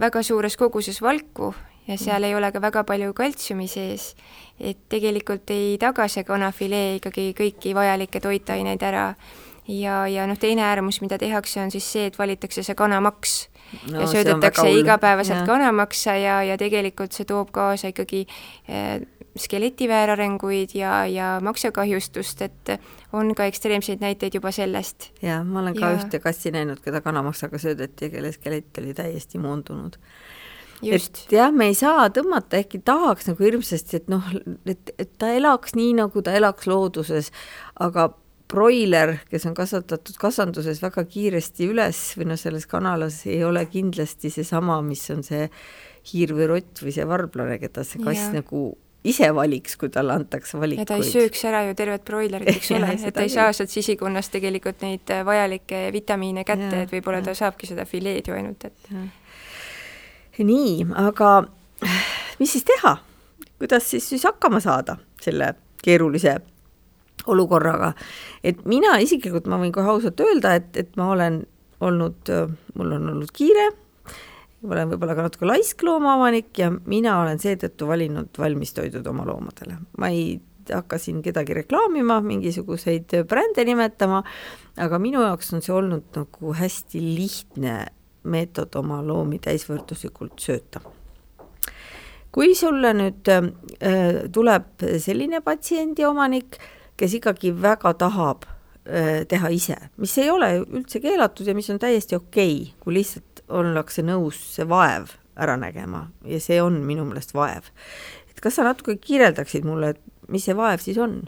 väga 0.00 0.22
suures 0.26 0.56
koguses 0.58 0.98
valku 1.02 1.54
ja 1.86 1.96
seal 1.98 2.26
ei 2.26 2.34
ole 2.34 2.50
ka 2.52 2.60
väga 2.62 2.84
palju 2.84 3.14
kaltsiumi 3.16 3.68
sees, 3.70 4.14
et 4.60 4.78
tegelikult 4.92 5.50
ei 5.54 5.76
taga 5.80 6.08
see 6.10 6.24
kanafilee 6.26 6.96
ikkagi 7.00 7.32
kõiki 7.38 7.74
vajalikke 7.76 8.20
toitaineid 8.20 8.82
ära. 8.82 9.14
ja, 9.68 10.06
ja 10.06 10.26
noh, 10.26 10.38
teine 10.38 10.62
äärmus, 10.62 11.00
mida 11.02 11.18
tehakse, 11.18 11.60
on 11.62 11.70
siis 11.70 11.86
see, 11.92 12.06
et 12.06 12.18
valitakse 12.18 12.62
see 12.62 12.74
kanamaks 12.74 13.48
no, 13.90 14.00
ja 14.00 14.06
söödetakse 14.06 14.70
igapäevaselt 14.70 15.40
ja. 15.40 15.46
kanamaksa 15.46 16.14
ja, 16.14 16.42
ja 16.42 16.58
tegelikult 16.58 17.12
see 17.12 17.26
toob 17.26 17.50
kaasa 17.54 17.90
ikkagi 17.90 18.26
eh, 18.68 19.00
skeleti 19.36 19.88
väärarenguid 19.88 20.74
ja, 20.74 21.06
ja 21.06 21.38
maksakahjustust, 21.42 22.42
et 22.42 22.76
on 23.12 23.34
ka 23.34 23.44
ekstreemseid 23.50 24.00
näiteid 24.00 24.34
juba 24.34 24.50
sellest. 24.54 25.10
jaa, 25.22 25.42
ma 25.44 25.60
olen 25.60 25.76
ka 25.76 25.90
ja... 25.90 25.98
ühte 26.00 26.20
kassi 26.22 26.50
näinud, 26.54 26.80
keda 26.84 27.00
kanamaksaga 27.04 27.58
söödeti 27.58 28.08
ja 28.08 28.10
kelle 28.10 28.32
skelett 28.32 28.78
oli 28.78 28.94
täiesti 28.94 29.38
moondunud. 29.38 29.98
Et 30.82 31.24
jah, 31.32 31.52
me 31.54 31.70
ei 31.70 31.78
saa 31.78 32.08
tõmmata, 32.14 32.60
ehkki 32.60 32.82
tahaks 32.84 33.30
nagu 33.30 33.46
hirmsasti, 33.46 34.02
et 34.02 34.12
noh, 34.12 34.28
et, 34.68 34.94
et 34.98 35.10
ta 35.18 35.32
elaks 35.34 35.76
nii, 35.78 35.96
nagu 36.02 36.22
ta 36.24 36.36
elaks 36.36 36.68
looduses, 36.70 37.32
aga 37.80 38.10
broiler, 38.50 39.16
kes 39.30 39.46
on 39.48 39.56
kasvatatud 39.58 40.18
kasanduses 40.22 40.80
väga 40.82 41.02
kiiresti 41.10 41.66
üles 41.72 42.00
või 42.18 42.30
noh, 42.30 42.38
selles 42.40 42.66
kanalas 42.70 43.24
ei 43.26 43.42
ole 43.44 43.64
kindlasti 43.70 44.30
seesama, 44.30 44.78
mis 44.86 45.02
on 45.14 45.24
see 45.26 45.48
hiir 46.12 46.34
või 46.36 46.50
rott 46.52 46.82
või 46.82 46.94
see 46.94 47.06
varblane, 47.08 47.58
keda 47.62 47.82
see 47.86 48.02
kass 48.04 48.28
ja. 48.28 48.34
nagu 48.38 48.68
ise 49.06 49.28
valiks, 49.34 49.76
kui 49.78 49.90
talle 49.92 50.14
antakse 50.18 50.58
valikuid. 50.58 50.82
ja 50.82 50.88
ta 50.88 50.98
ei 50.98 51.06
sööks 51.06 51.44
ära 51.48 51.62
ju 51.68 51.76
tervet 51.78 52.04
broilerit, 52.06 52.50
eks 52.54 52.72
ole, 52.76 52.94
et 52.96 53.14
ta 53.14 53.26
ei 53.26 53.32
saa 53.32 53.52
sealt 53.56 53.72
sisikonnast 53.72 54.34
tegelikult 54.34 54.82
neid 54.86 55.14
äh, 55.14 55.22
vajalikke 55.26 55.86
vitamiine 55.94 56.46
kätte, 56.46 56.84
et 56.84 56.94
võib-olla 56.94 57.22
ta 57.26 57.34
saabki 57.38 57.70
seda 57.70 57.86
fileed 57.88 58.30
ju 58.30 58.36
ainult, 58.36 58.68
et. 58.70 58.92
Nii, 60.44 60.86
aga 60.94 61.46
mis 62.40 62.52
siis 62.52 62.64
teha? 62.64 62.96
kuidas 63.56 63.90
siis, 63.90 64.08
siis 64.08 64.24
hakkama 64.28 64.60
saada 64.60 64.98
selle 65.22 65.54
keerulise 65.80 66.36
olukorraga, 67.26 67.92
et 68.44 68.58
mina 68.68 68.98
isiklikult, 69.00 69.46
ma 69.48 69.56
võin 69.58 69.72
kohe 69.72 69.88
ausalt 69.88 70.20
öelda, 70.20 70.52
et, 70.58 70.76
et 70.76 70.92
ma 71.00 71.08
olen 71.14 71.40
olnud, 71.80 72.32
mul 72.76 72.92
on 72.98 73.08
olnud 73.14 73.32
kiire 73.34 73.70
olen 74.66 74.90
võib-olla 74.90 75.14
ka 75.16 75.26
natuke 75.26 75.48
laisk 75.48 75.82
loomaomanik 75.86 76.58
ja 76.58 76.70
mina 76.72 77.20
olen 77.20 77.40
seetõttu 77.42 77.88
valinud 77.88 78.38
valmistoidud 78.38 79.06
oma 79.06 79.26
loomadele. 79.28 79.78
ma 79.98 80.10
ei 80.10 80.38
hakka 80.66 80.98
siin 80.98 81.20
kedagi 81.22 81.54
reklaamima, 81.54 82.18
mingisuguseid 82.26 83.12
brände 83.28 83.64
nimetama, 83.68 84.22
aga 84.82 84.98
minu 84.98 85.22
jaoks 85.22 85.52
on 85.54 85.62
see 85.62 85.74
olnud 85.74 86.08
nagu 86.16 86.54
hästi 86.58 87.02
lihtne 87.04 87.76
meetod 88.26 88.74
oma 88.78 89.00
loomi 89.04 89.38
täisvõrduslikult 89.42 90.40
sööta. 90.42 90.80
kui 92.32 92.54
sulle 92.54 92.92
nüüd 92.92 93.28
äh, 93.32 93.46
tuleb 94.32 94.84
selline 95.00 95.40
patsiendi 95.40 96.04
omanik, 96.04 96.58
kes 96.96 97.14
ikkagi 97.16 97.54
väga 97.62 97.94
tahab 97.96 98.44
äh, 98.44 99.24
teha 99.28 99.48
ise, 99.48 99.76
mis 99.96 100.16
ei 100.18 100.30
ole 100.30 100.50
üldse 100.64 101.00
keelatud 101.00 101.46
ja 101.46 101.54
mis 101.54 101.70
on 101.70 101.80
täiesti 101.80 102.16
okei 102.16 102.58
okay,, 102.60 102.74
kui 102.80 102.98
lihtsalt 102.98 103.46
ollakse 103.48 104.02
nõus 104.02 104.40
see 104.56 104.68
vaev 104.68 105.14
ära 105.36 105.56
nägema 105.60 106.06
ja 106.24 106.40
see 106.40 106.58
on 106.62 106.80
minu 106.84 107.04
meelest 107.08 107.34
vaev. 107.36 107.70
et 108.30 108.40
kas 108.40 108.58
sa 108.58 108.66
natuke 108.66 108.96
kirjeldaksid 109.00 109.64
mulle, 109.64 109.94
mis 110.28 110.44
see 110.44 110.56
vaev 110.56 110.82
siis 110.82 110.98
on? 110.98 111.22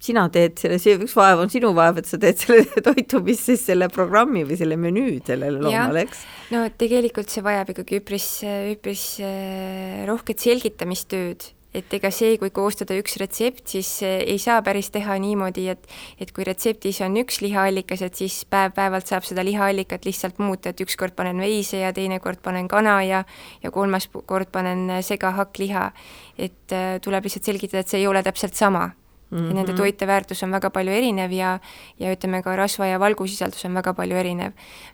Sina 0.00 0.26
teed 0.32 0.58
selle, 0.60 0.80
see 0.82 0.96
üks 0.98 1.14
vaev 1.16 1.44
on 1.44 1.52
sinu 1.52 1.74
vaev, 1.76 2.00
et 2.00 2.08
sa 2.08 2.18
teed 2.20 2.40
selle 2.40 2.66
toitumis 2.88 3.44
siis 3.50 3.64
selle 3.68 3.90
programmi 3.92 4.46
või 4.48 4.58
selle 4.60 4.80
menüü 4.80 5.20
sellele 5.26 5.62
loomale, 5.62 6.06
eks? 6.08 6.26
no 6.54 6.64
tegelikult 6.80 7.32
see 7.32 7.44
vajab 7.44 7.74
ikkagi 7.74 8.00
üpris, 8.00 8.28
üpris 8.74 9.06
äh, 9.24 10.04
rohket 10.08 10.42
selgitamistööd 10.42 11.50
et 11.74 11.92
ega 11.94 12.10
see, 12.14 12.34
kui 12.40 12.50
koostada 12.54 12.96
üks 12.98 13.14
retsept, 13.20 13.62
siis 13.70 13.88
eh, 14.06 14.18
ei 14.32 14.40
saa 14.42 14.58
päris 14.66 14.90
teha 14.94 15.14
niimoodi, 15.22 15.68
et 15.70 15.86
et 16.20 16.32
kui 16.34 16.44
retseptis 16.46 17.00
on 17.06 17.16
üks 17.22 17.40
lihaallikas, 17.44 18.02
et 18.06 18.18
siis 18.18 18.42
päev-päevalt 18.50 19.10
saab 19.10 19.26
seda 19.26 19.44
lihaallikat 19.46 20.06
lihtsalt 20.08 20.40
muuta, 20.42 20.72
et 20.72 20.82
ükskord 20.82 21.14
panen 21.18 21.40
veise 21.42 21.84
ja 21.84 21.92
teinekord 21.94 22.42
panen 22.42 22.68
kana 22.68 23.00
ja 23.06 23.24
ja 23.62 23.70
kolmas 23.70 24.08
kord 24.10 24.50
panen 24.52 24.88
segahakkliha. 25.02 25.90
et 26.38 26.72
äh, 26.72 26.98
tuleb 27.02 27.24
lihtsalt 27.24 27.44
selgitada, 27.44 27.84
et 27.84 27.88
see 27.88 28.02
ei 28.02 28.10
ole 28.10 28.22
täpselt 28.26 28.54
sama 28.54 28.90
mm. 29.30 29.38
-hmm. 29.38 29.48
ja 29.48 29.54
nende 29.54 29.74
toiteväärtus 29.74 30.42
on 30.42 30.50
väga 30.50 30.70
palju 30.70 30.92
erinev 30.92 31.32
ja, 31.32 31.58
ja 31.98 32.12
ütleme 32.12 32.42
ka 32.42 32.56
rasva 32.56 32.86
ja 32.86 33.00
valgusisaldus 33.00 33.64
on 33.64 33.74
väga 33.74 33.94
palju 33.94 34.16
erinev. 34.16 34.52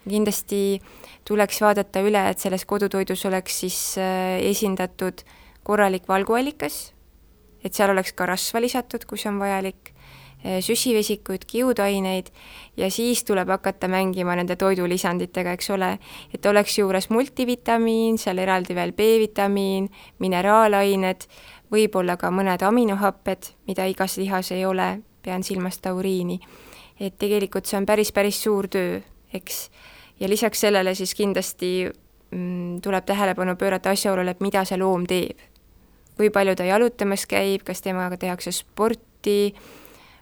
kindlasti 0.08 0.80
tuleks 1.24 1.60
vaadata 1.60 2.00
üle, 2.00 2.28
et 2.30 2.38
selles 2.38 2.64
kodutoidus 2.64 3.24
oleks 3.26 3.60
siis 3.60 3.98
äh, 3.98 4.38
esindatud 4.40 5.24
korralik 5.62 6.08
valguallikas, 6.08 6.92
et 7.64 7.74
seal 7.74 7.90
oleks 7.90 8.12
ka 8.12 8.26
rasva 8.26 8.60
lisatud, 8.60 9.04
kui 9.04 9.18
see 9.18 9.30
on 9.30 9.38
vajalik 9.38 9.96
Eh, 10.44 10.60
süsivesikuid, 10.62 11.42
kiudaineid 11.48 12.26
ja 12.76 12.90
siis 12.90 13.24
tuleb 13.24 13.48
hakata 13.48 13.88
mängima 13.88 14.34
nende 14.36 14.54
toidulisanditega, 14.60 15.54
eks 15.56 15.70
ole, 15.74 15.88
et 16.34 16.46
oleks 16.46 16.76
juures 16.78 17.08
multivitamiin, 17.10 18.18
seal 18.20 18.38
eraldi 18.38 18.76
veel 18.76 18.92
B-vitamiin, 18.92 19.88
mineraalained, 20.22 21.26
võib-olla 21.72 22.16
ka 22.20 22.30
mõned 22.30 22.62
aminohapped, 22.62 23.52
mida 23.66 23.86
igas 23.90 24.16
lihas 24.20 24.52
ei 24.54 24.64
ole, 24.66 25.00
pean 25.22 25.42
silmas 25.42 25.78
tauriini. 25.82 26.40
et 27.00 27.18
tegelikult 27.18 27.66
see 27.66 27.76
on 27.76 27.86
päris, 27.86 28.12
päris 28.12 28.38
suur 28.42 28.68
töö, 28.68 29.00
eks. 29.34 29.70
ja 30.20 30.28
lisaks 30.28 30.60
sellele 30.60 30.94
siis 30.94 31.14
kindlasti 31.14 31.90
mm, 32.30 32.80
tuleb 32.80 33.04
tähelepanu 33.04 33.56
pöörata 33.56 33.90
asjaolule, 33.90 34.30
et 34.30 34.40
mida 34.40 34.64
see 34.64 34.78
loom 34.78 35.06
teeb. 35.06 35.38
kui 36.16 36.30
palju 36.30 36.54
ta 36.56 36.64
jalutamas 36.64 37.26
käib, 37.26 37.64
kas 37.64 37.82
temaga 37.82 38.16
tehakse 38.16 38.52
sporti, 38.52 39.54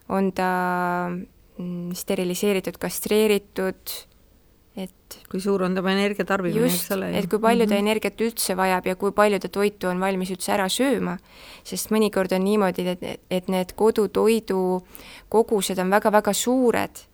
on 0.09 0.33
ta 0.33 0.49
mm, 1.59 1.93
steriliseeritud, 1.95 2.79
kastreeritud, 2.79 3.95
et 4.77 5.17
kui 5.31 5.39
suur 5.43 5.63
on 5.63 5.75
tema 5.77 5.93
energiatarbimine, 5.95 6.67
eks 6.67 6.91
ole. 6.97 7.13
et 7.19 7.29
kui 7.31 7.39
palju 7.39 7.67
ta 7.67 7.75
mm 7.75 7.79
-hmm. 7.79 7.85
energiat 7.87 8.21
üldse 8.21 8.57
vajab 8.57 8.87
ja 8.87 8.97
kui 8.97 9.13
palju 9.13 9.39
ta 9.39 9.49
toitu 9.49 9.89
on 9.89 10.01
valmis 10.01 10.31
üldse 10.31 10.53
ära 10.53 10.69
sööma, 10.69 11.19
sest 11.63 11.91
mõnikord 11.91 12.35
on 12.35 12.45
niimoodi, 12.45 12.89
et, 12.89 13.21
et 13.31 13.49
need 13.49 13.73
kodutoidu 13.75 14.83
kogused 15.29 15.79
on 15.79 15.91
väga-väga 15.91 16.33
suured 16.33 17.07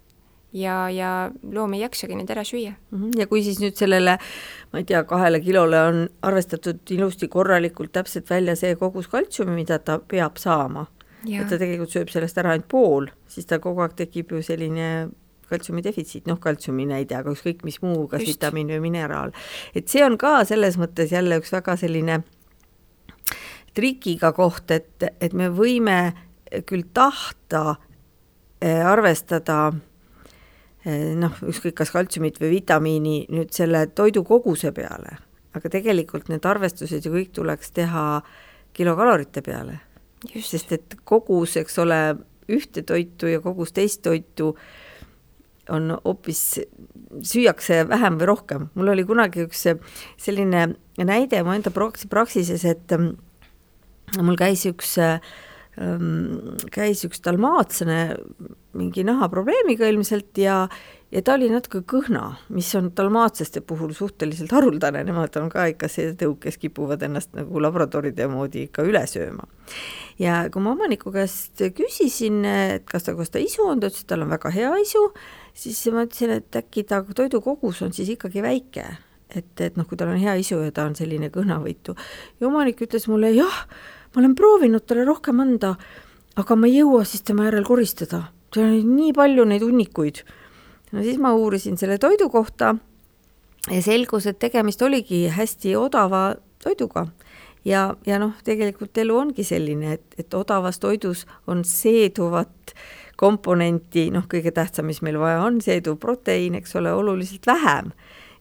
ja, 0.53 0.91
ja 0.91 1.31
loom 1.53 1.75
ei 1.75 1.81
jaksagi 1.81 2.17
neid 2.17 2.31
ära 2.31 2.45
süüa 2.45 2.73
mm. 2.91 2.99
-hmm. 2.99 3.21
ja 3.21 3.27
kui 3.27 3.43
siis 3.43 3.61
nüüd 3.61 3.77
sellele, 3.77 4.19
ma 4.73 4.79
ei 4.79 4.85
tea, 4.85 5.05
kahele 5.05 5.41
kilole 5.41 5.83
on 5.83 6.09
arvestatud 6.23 6.81
ilusti 6.91 7.29
korralikult 7.29 7.93
täpselt 7.93 8.31
välja 8.31 8.57
see 8.57 8.75
kogus 8.77 9.09
kaltsiumi, 9.09 9.55
mida 9.55 9.79
ta 9.79 9.99
peab 9.99 10.37
saama 10.37 10.87
et 11.29 11.49
ta 11.49 11.59
tegelikult 11.59 11.93
sööb 11.93 12.11
sellest 12.13 12.39
ära 12.41 12.55
ainult 12.55 12.69
pool, 12.71 13.09
siis 13.29 13.47
tal 13.47 13.61
kogu 13.61 13.83
aeg 13.85 13.97
tekib 13.99 14.33
ju 14.33 14.43
selline 14.43 15.11
kaltsiumi 15.51 15.83
defitsiit, 15.85 16.27
noh, 16.31 16.39
kaltsiumi 16.43 16.87
näide, 16.89 17.17
aga 17.19 17.35
ükskõik 17.35 17.65
mis 17.67 17.81
muu, 17.85 18.07
kas 18.11 18.25
Just. 18.25 18.39
vitamiin 18.39 18.73
või 18.75 18.81
mineraal. 18.89 19.35
et 19.75 19.89
see 19.89 20.05
on 20.07 20.19
ka 20.21 20.41
selles 20.49 20.79
mõttes 20.81 21.13
jälle 21.13 21.41
üks 21.41 21.53
väga 21.53 21.77
selline 21.81 22.23
trikiga 23.75 24.33
koht, 24.35 24.71
et, 24.71 25.07
et 25.21 25.37
me 25.37 25.51
võime 25.55 25.99
küll 26.67 26.89
tahta 26.95 27.77
eh, 28.61 28.83
arvestada 28.87 29.73
eh, 30.85 31.13
noh, 31.19 31.37
ükskõik 31.47 31.79
kas 31.83 31.93
kaltsiumit 31.95 32.41
või 32.43 32.57
vitamiini 32.59 33.19
nüüd 33.31 33.53
selle 33.55 33.87
toidu 33.95 34.25
koguse 34.27 34.73
peale, 34.75 35.21
aga 35.55 35.71
tegelikult 35.71 36.33
need 36.33 36.47
arvestused 36.47 37.07
ju 37.07 37.15
kõik 37.15 37.31
tuleks 37.39 37.71
teha 37.79 38.09
kilokalorite 38.75 39.43
peale 39.43 39.81
sest 40.29 40.75
et 40.77 40.97
kogus, 41.09 41.57
eks 41.61 41.79
ole, 41.83 42.01
ühte 42.51 42.83
toitu 42.87 43.31
ja 43.31 43.41
kogus 43.43 43.73
teist 43.73 44.03
toitu 44.03 44.55
on 45.71 45.95
hoopis, 46.05 46.61
süüakse 47.27 47.83
vähem 47.89 48.19
või 48.21 48.31
rohkem. 48.31 48.69
mul 48.75 48.93
oli 48.95 49.05
kunagi 49.09 49.47
üks 49.49 49.67
selline 50.21 50.67
näide 50.99 51.43
mu 51.45 51.55
enda 51.57 51.73
praksises, 51.73 52.65
et 52.65 52.93
ähm, 52.97 53.13
mul 54.19 54.39
käis 54.39 54.67
üks 54.69 54.97
ähm, 54.99 55.29
käis 56.75 57.05
üks 57.07 57.23
dalmaatsene 57.25 58.01
mingi 58.79 59.05
nahaprobleemiga 59.07 59.89
ilmselt 59.91 60.39
ja, 60.39 60.63
ja 61.11 61.23
ta 61.27 61.35
oli 61.35 61.49
natuke 61.51 61.83
kõhna, 61.91 62.37
mis 62.55 62.69
on 62.79 62.91
dalmaatslaste 62.97 63.63
puhul 63.67 63.93
suhteliselt 63.97 64.53
haruldane, 64.55 65.03
nemad 65.07 65.37
on 65.41 65.51
ka 65.53 65.67
ikka 65.73 65.91
seetõu, 65.91 66.37
kes 66.43 66.59
kipuvad 66.63 67.03
ennast 67.07 67.35
nagu 67.39 67.63
labradoride 67.63 68.29
moodi 68.31 68.67
ikka 68.69 68.87
üle 68.87 69.03
sööma. 69.11 69.49
ja 70.19 70.45
kui 70.53 70.63
ma 70.63 70.75
omaniku 70.77 71.13
käest 71.15 71.63
küsisin, 71.77 72.45
et 72.45 72.87
kas 72.91 73.09
ta, 73.09 73.17
kas 73.19 73.35
ta 73.35 73.43
isu 73.43 73.67
on, 73.73 73.81
ta 73.81 73.91
ütles, 73.91 74.05
et 74.05 74.13
tal 74.13 74.27
on 74.27 74.35
väga 74.37 74.55
hea 74.55 74.73
isu, 74.85 75.07
siis 75.55 75.81
ma 75.95 76.05
ütlesin, 76.07 76.35
et 76.39 76.57
äkki 76.57 76.85
ta 76.89 77.03
toidukogus 77.05 77.83
on 77.87 77.95
siis 77.97 78.13
ikkagi 78.17 78.43
väike. 78.45 78.87
Et, 79.31 79.51
et 79.63 79.77
noh, 79.79 79.87
kui 79.87 79.99
tal 79.99 80.11
on 80.11 80.19
hea 80.19 80.35
isu 80.43 80.59
ja 80.65 80.73
ta 80.75 80.89
on 80.89 80.97
selline 80.99 81.31
kõhnavõitu. 81.31 81.95
ja 82.41 82.47
omanik 82.49 82.81
ütles 82.83 83.07
mulle, 83.07 83.31
jah, 83.31 83.63
ma 84.11 84.23
olen 84.23 84.35
proovinud 84.35 84.83
talle 84.87 85.05
rohkem 85.07 85.41
anda, 85.41 85.77
aga 86.41 86.57
ma 86.59 86.67
ei 86.67 86.81
jõua 86.81 87.05
siis 87.07 87.23
tema 87.23 87.47
järel 87.47 87.67
koristada, 87.67 88.25
seal 88.51 88.67
on 88.67 88.95
nii 88.97 89.13
palju 89.15 89.47
neid 89.47 89.63
hunnikuid. 89.63 90.25
No 90.91 91.05
siis 91.07 91.21
ma 91.23 91.31
uurisin 91.39 91.79
selle 91.79 92.01
toidu 92.03 92.27
kohta 92.31 92.75
ja 93.71 93.83
selgus, 93.85 94.27
et 94.27 94.41
tegemist 94.43 94.83
oligi 94.83 95.29
hästi 95.31 95.77
odava 95.79 96.35
toiduga. 96.63 97.07
Ja, 97.65 97.91
ja 98.07 98.17
noh, 98.19 98.33
tegelikult 98.45 98.97
elu 98.99 99.17
ongi 99.21 99.45
selline, 99.45 99.99
et, 99.99 100.15
et 100.19 100.35
odavas 100.35 100.81
toidus 100.81 101.27
on 101.47 101.61
seeduvat 101.69 102.75
komponenti, 103.21 104.09
noh, 104.15 104.25
kõige 104.31 104.55
tähtsam, 104.57 104.89
mis 104.89 105.03
meil 105.05 105.21
vaja 105.21 105.45
on, 105.45 105.61
seeduv 105.65 106.01
proteiin, 106.01 106.57
eks 106.61 106.79
ole, 106.81 106.95
oluliselt 106.97 107.47
vähem 107.51 107.93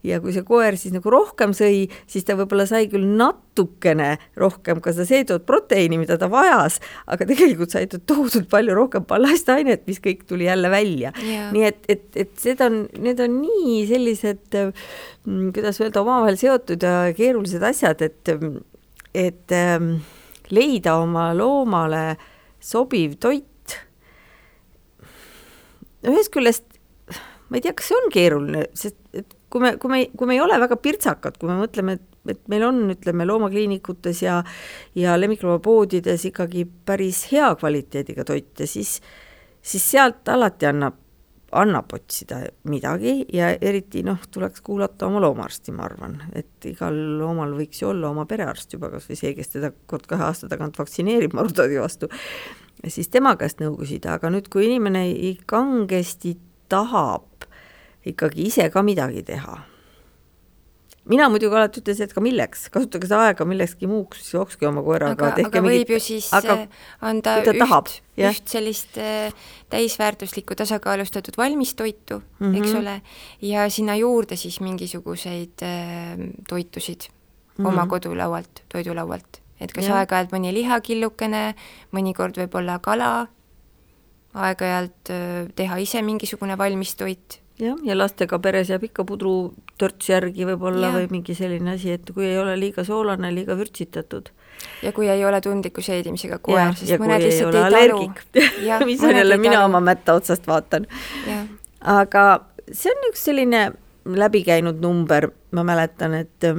ja 0.06 0.20
kui 0.24 0.32
see 0.32 0.46
koer 0.48 0.78
siis 0.80 0.94
nagu 0.96 1.12
rohkem 1.12 1.54
sõi, 1.56 1.88
siis 2.10 2.26
ta 2.28 2.36
võib-olla 2.39 2.65
sai 2.70 2.88
küll 2.92 3.04
natukene 3.20 4.13
rohkem 4.39 4.80
ka 4.84 4.94
seda 4.96 5.08
seedut 5.10 5.46
proteiini, 5.48 6.00
mida 6.00 6.15
ta 6.20 6.30
vajas, 6.32 6.80
aga 7.10 7.28
tegelikult 7.28 7.76
sai 7.76 7.89
ta 7.92 8.00
tohutult 8.00 8.50
palju 8.52 8.78
rohkem 8.78 9.08
ballastainet, 9.10 9.84
mis 9.89 10.00
kõik 10.04 10.24
tuli 10.30 10.48
jälle 10.48 10.72
välja 10.72 11.12
yeah.. 11.20 11.52
nii 11.56 11.68
et, 11.68 11.84
et, 11.92 12.08
et 12.24 12.32
seda 12.39 12.70
on, 12.72 12.86
need 13.04 13.20
on 13.24 13.39
nii 13.42 13.82
sellised, 13.89 14.56
mm, 14.56 15.52
kuidas 15.58 15.82
öelda, 15.84 16.04
omavahel 16.06 16.39
seotud 16.39 16.88
ja 16.88 17.12
keerulised 17.18 17.63
asjad, 17.68 18.04
et, 18.06 18.34
et 19.28 19.56
ähm, 19.56 19.98
leida 20.56 20.96
oma 21.04 21.32
loomale 21.38 22.13
sobiv 22.63 23.20
toit. 23.20 23.46
Ühest 26.08 26.32
küljest 26.34 26.80
ma 27.50 27.58
ei 27.58 27.66
tea, 27.66 27.74
kas 27.74 27.90
see 27.90 27.98
on 27.98 28.12
keeruline, 28.14 28.68
sest 28.78 28.98
et 29.18 29.34
kui 29.50 29.64
me, 29.64 29.74
kui 29.82 29.92
me, 29.92 30.04
kui 30.16 30.30
me 30.30 30.38
ei 30.38 30.44
ole 30.44 30.60
väga 30.62 30.78
pirtsakad, 30.82 31.40
kui 31.42 31.50
me 31.50 31.58
mõtleme, 31.64 31.98
et, 31.98 32.06
et 32.36 32.42
meil 32.52 32.66
on, 32.68 32.84
ütleme, 32.94 33.26
loomakliinikutes 33.26 34.24
ja 34.24 34.40
ja 34.98 35.18
lemmikloomapoodides 35.20 36.30
ikkagi 36.30 36.68
päris 36.86 37.26
hea 37.34 37.50
kvaliteediga 37.60 38.26
toite, 38.28 38.70
siis 38.70 39.00
siis 39.62 39.86
sealt 39.92 40.30
alati 40.30 40.70
annab, 40.70 40.96
annab 41.60 41.94
otsida 41.98 42.44
midagi 42.70 43.24
ja 43.34 43.50
eriti 43.56 44.04
noh, 44.06 44.22
tuleks 44.32 44.62
kuulata 44.66 45.10
oma 45.10 45.22
loomaarsti, 45.26 45.74
ma 45.76 45.88
arvan, 45.90 46.20
et 46.38 46.70
igal 46.70 46.96
loomal 47.20 47.58
võiks 47.58 47.82
ju 47.82 47.90
olla 47.90 48.14
oma 48.14 48.28
perearst 48.30 48.78
juba, 48.78 48.92
kas 48.94 49.10
või 49.10 49.20
see, 49.20 49.34
kes 49.38 49.56
teda 49.58 49.74
kord 49.90 50.06
kahe 50.10 50.30
aasta 50.30 50.50
tagant 50.52 50.78
vaktsineerib 50.80 51.34
marutaadi 51.38 51.82
vastu, 51.82 52.12
siis 52.88 53.10
tema 53.12 53.36
käest 53.39 53.60
nõu 53.63 53.76
küsida, 53.80 54.15
aga 54.18 54.32
nüüd, 54.34 54.48
kui 54.52 54.68
inimene 54.70 55.04
kangesti 55.50 56.38
tahab 56.72 57.50
ikkagi 58.08 58.48
ise 58.48 58.70
ka 58.72 58.84
midagi 58.86 59.24
teha. 59.28 59.58
mina 61.10 61.26
muidugi 61.26 61.58
alati 61.58 61.82
ütlesin, 61.82 62.06
et 62.06 62.12
ka 62.13 62.22
milleks, 62.22 62.68
kasutage 62.70 63.08
seda 63.10 63.32
aega 63.32 63.46
millekski 63.48 63.88
muuks, 63.89 64.28
jookske 64.30 64.68
oma 64.70 64.84
koeraga. 64.86 65.32
aga, 65.32 65.48
aga 65.48 65.63
võib 65.65 65.89
ju 65.96 66.00
siis 66.04 66.28
aga, 66.38 66.60
äh, 66.62 66.86
anda 67.10 67.39
üht, 67.42 67.50
tahab, 67.58 67.89
üht 68.30 68.54
sellist 68.54 69.00
äh, 69.02 69.34
täisväärtuslikku 69.74 70.56
tasakaalustatud 70.60 71.38
valmistoitu 71.38 72.22
mm, 72.22 72.46
-hmm. 72.46 72.58
eks 72.62 72.78
ole, 72.78 72.96
ja 73.42 73.68
sinna 73.70 73.98
juurde 73.98 74.38
siis 74.38 74.60
mingisuguseid 74.62 75.65
äh, 75.65 76.15
toitusid 76.48 77.10
mm 77.10 77.65
-hmm. 77.65 77.68
oma 77.68 77.88
kodulaualt, 77.88 78.63
toidulaualt 78.70 79.42
et 79.60 79.74
kas 79.76 79.89
aeg-ajalt 79.91 80.32
mõni 80.36 80.54
lihakillukene, 80.56 81.43
mõnikord 81.95 82.39
võib-olla 82.39 82.80
kala, 82.84 83.28
aeg-ajalt 84.34 85.13
teha 85.58 85.78
ise 85.84 86.02
mingisugune 86.06 86.58
valmistoit 86.58 87.39
jah, 87.60 87.78
ja 87.84 87.95
lastega 87.98 88.39
peres 88.41 88.69
jääb 88.72 88.86
ikka 88.89 89.06
pudrutörts 89.08 90.10
järgi 90.12 90.48
võib-olla 90.48 90.91
või 90.95 91.10
mingi 91.12 91.36
selline 91.38 91.76
asi, 91.76 91.93
et 91.98 92.12
kui 92.13 92.28
ei 92.30 92.38
ole 92.39 92.56
liiga 92.60 92.86
soolane, 92.88 93.32
liiga 93.36 93.58
vürtsitatud. 93.60 94.32
ja 94.84 94.91
kui 94.95 95.10
ei 95.10 95.26
ole 95.26 95.41
tundliku 95.41 95.84
seedimisega 95.84 96.39
koer, 96.43 96.74
sest 96.78 97.00
mõned 97.02 97.24
lihtsalt 97.26 97.56
ei, 97.56 97.65
ei 97.65 97.89
talu. 97.89 98.88
mis 98.89 99.04
on 99.04 99.15
jälle, 99.15 99.38
mina 99.38 99.63
oma 99.65 99.84
mätta 99.84 100.15
otsast 100.19 100.48
vaatan. 100.48 100.88
aga 101.82 102.26
see 102.72 102.91
on 102.93 103.08
üks 103.12 103.28
selline 103.30 103.69
läbikäinud 104.06 104.82
number, 104.82 105.30
ma 105.52 105.63
mäletan, 105.67 106.15
et 106.24 106.52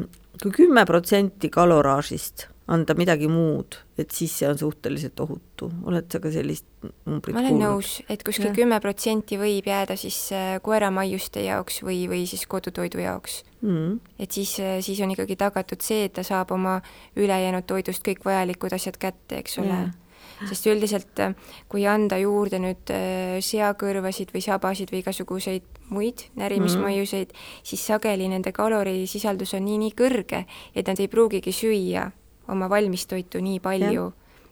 kui 0.42 0.52
kümme 0.62 0.84
protsenti 0.88 1.50
kaloraažist 1.52 2.48
anda 2.70 2.94
midagi 2.94 3.28
muud, 3.30 3.76
et 3.98 4.12
siis 4.14 4.32
see 4.40 4.48
on 4.48 4.58
suhteliselt 4.58 5.18
ohutu. 5.20 5.70
oled 5.90 6.06
sa 6.12 6.20
ka 6.22 6.30
sellist 6.30 6.66
numbrit 7.04 7.34
ma 7.34 7.42
olen 7.42 7.56
kuulnud? 7.56 7.66
nõus, 7.66 7.94
et 8.12 8.22
kuskil 8.26 8.52
kümme 8.56 8.78
protsenti 8.82 9.38
võib 9.40 9.66
jääda 9.66 9.96
siis 9.98 10.18
äh, 10.36 10.52
koeramaiuste 10.62 11.42
jaoks 11.44 11.80
või, 11.86 12.04
või 12.10 12.26
siis 12.30 12.46
kodutoidu 12.50 13.02
jaoks 13.02 13.40
mm.. 13.64 13.98
et 14.22 14.30
siis, 14.38 14.54
äh, 14.62 14.78
siis 14.86 15.00
on 15.02 15.14
ikkagi 15.16 15.38
tagatud 15.40 15.82
see, 15.82 16.06
et 16.06 16.14
ta 16.18 16.24
saab 16.26 16.54
oma 16.54 16.78
ülejäänud 17.18 17.66
toidust 17.66 18.06
kõik 18.06 18.22
vajalikud 18.28 18.78
asjad 18.78 19.00
kätte, 19.02 19.42
eks 19.42 19.58
ole. 19.64 19.80
sest 20.48 20.70
üldiselt 20.70 21.20
kui 21.68 21.82
anda 21.90 22.16
juurde 22.16 22.62
nüüd 22.62 22.92
seakõrvasid 23.44 24.30
või 24.32 24.40
sabasid 24.44 24.94
või 24.94 25.02
igasuguseid 25.02 25.82
muid 25.90 26.22
närimismõjuseid 26.38 27.28
mm, 27.28 27.34
-hmm. 27.34 27.66
siis 27.66 27.82
sageli 27.84 28.30
nende 28.30 28.54
kalorisisaldus 28.54 29.52
on 29.58 29.66
nii-nii 29.66 29.92
kõrge, 29.98 30.46
et 30.72 30.86
nad 30.86 31.02
ei 31.02 31.10
pruugigi 31.12 31.52
süüa 31.52 32.06
oma 32.50 32.70
valmistoitu 32.70 33.42
nii 33.44 33.60
palju 33.64 34.10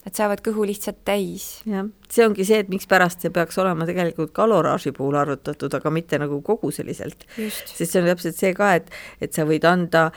Nad 0.09 0.17
saavad 0.17 0.41
kõhu 0.41 0.65
lihtsalt 0.65 1.03
täis. 1.05 1.59
jah, 1.69 1.85
see 2.09 2.25
ongi 2.25 2.45
see, 2.47 2.63
et 2.63 2.71
mikspärast 2.73 3.21
see 3.21 3.33
peaks 3.35 3.59
olema 3.61 3.85
tegelikult 3.85 4.31
kaloraaži 4.33 4.95
puhul 4.97 5.19
arvutatud, 5.21 5.75
aga 5.75 5.91
mitte 5.93 6.17
nagu 6.23 6.39
koguseliselt. 6.47 7.27
sest 7.37 7.83
see 7.83 8.01
on 8.01 8.09
täpselt 8.09 8.39
see 8.39 8.55
ka, 8.57 8.71
et, 8.79 8.89
et 9.21 9.37
sa 9.37 9.45
võid 9.45 9.67
anda 9.69 10.09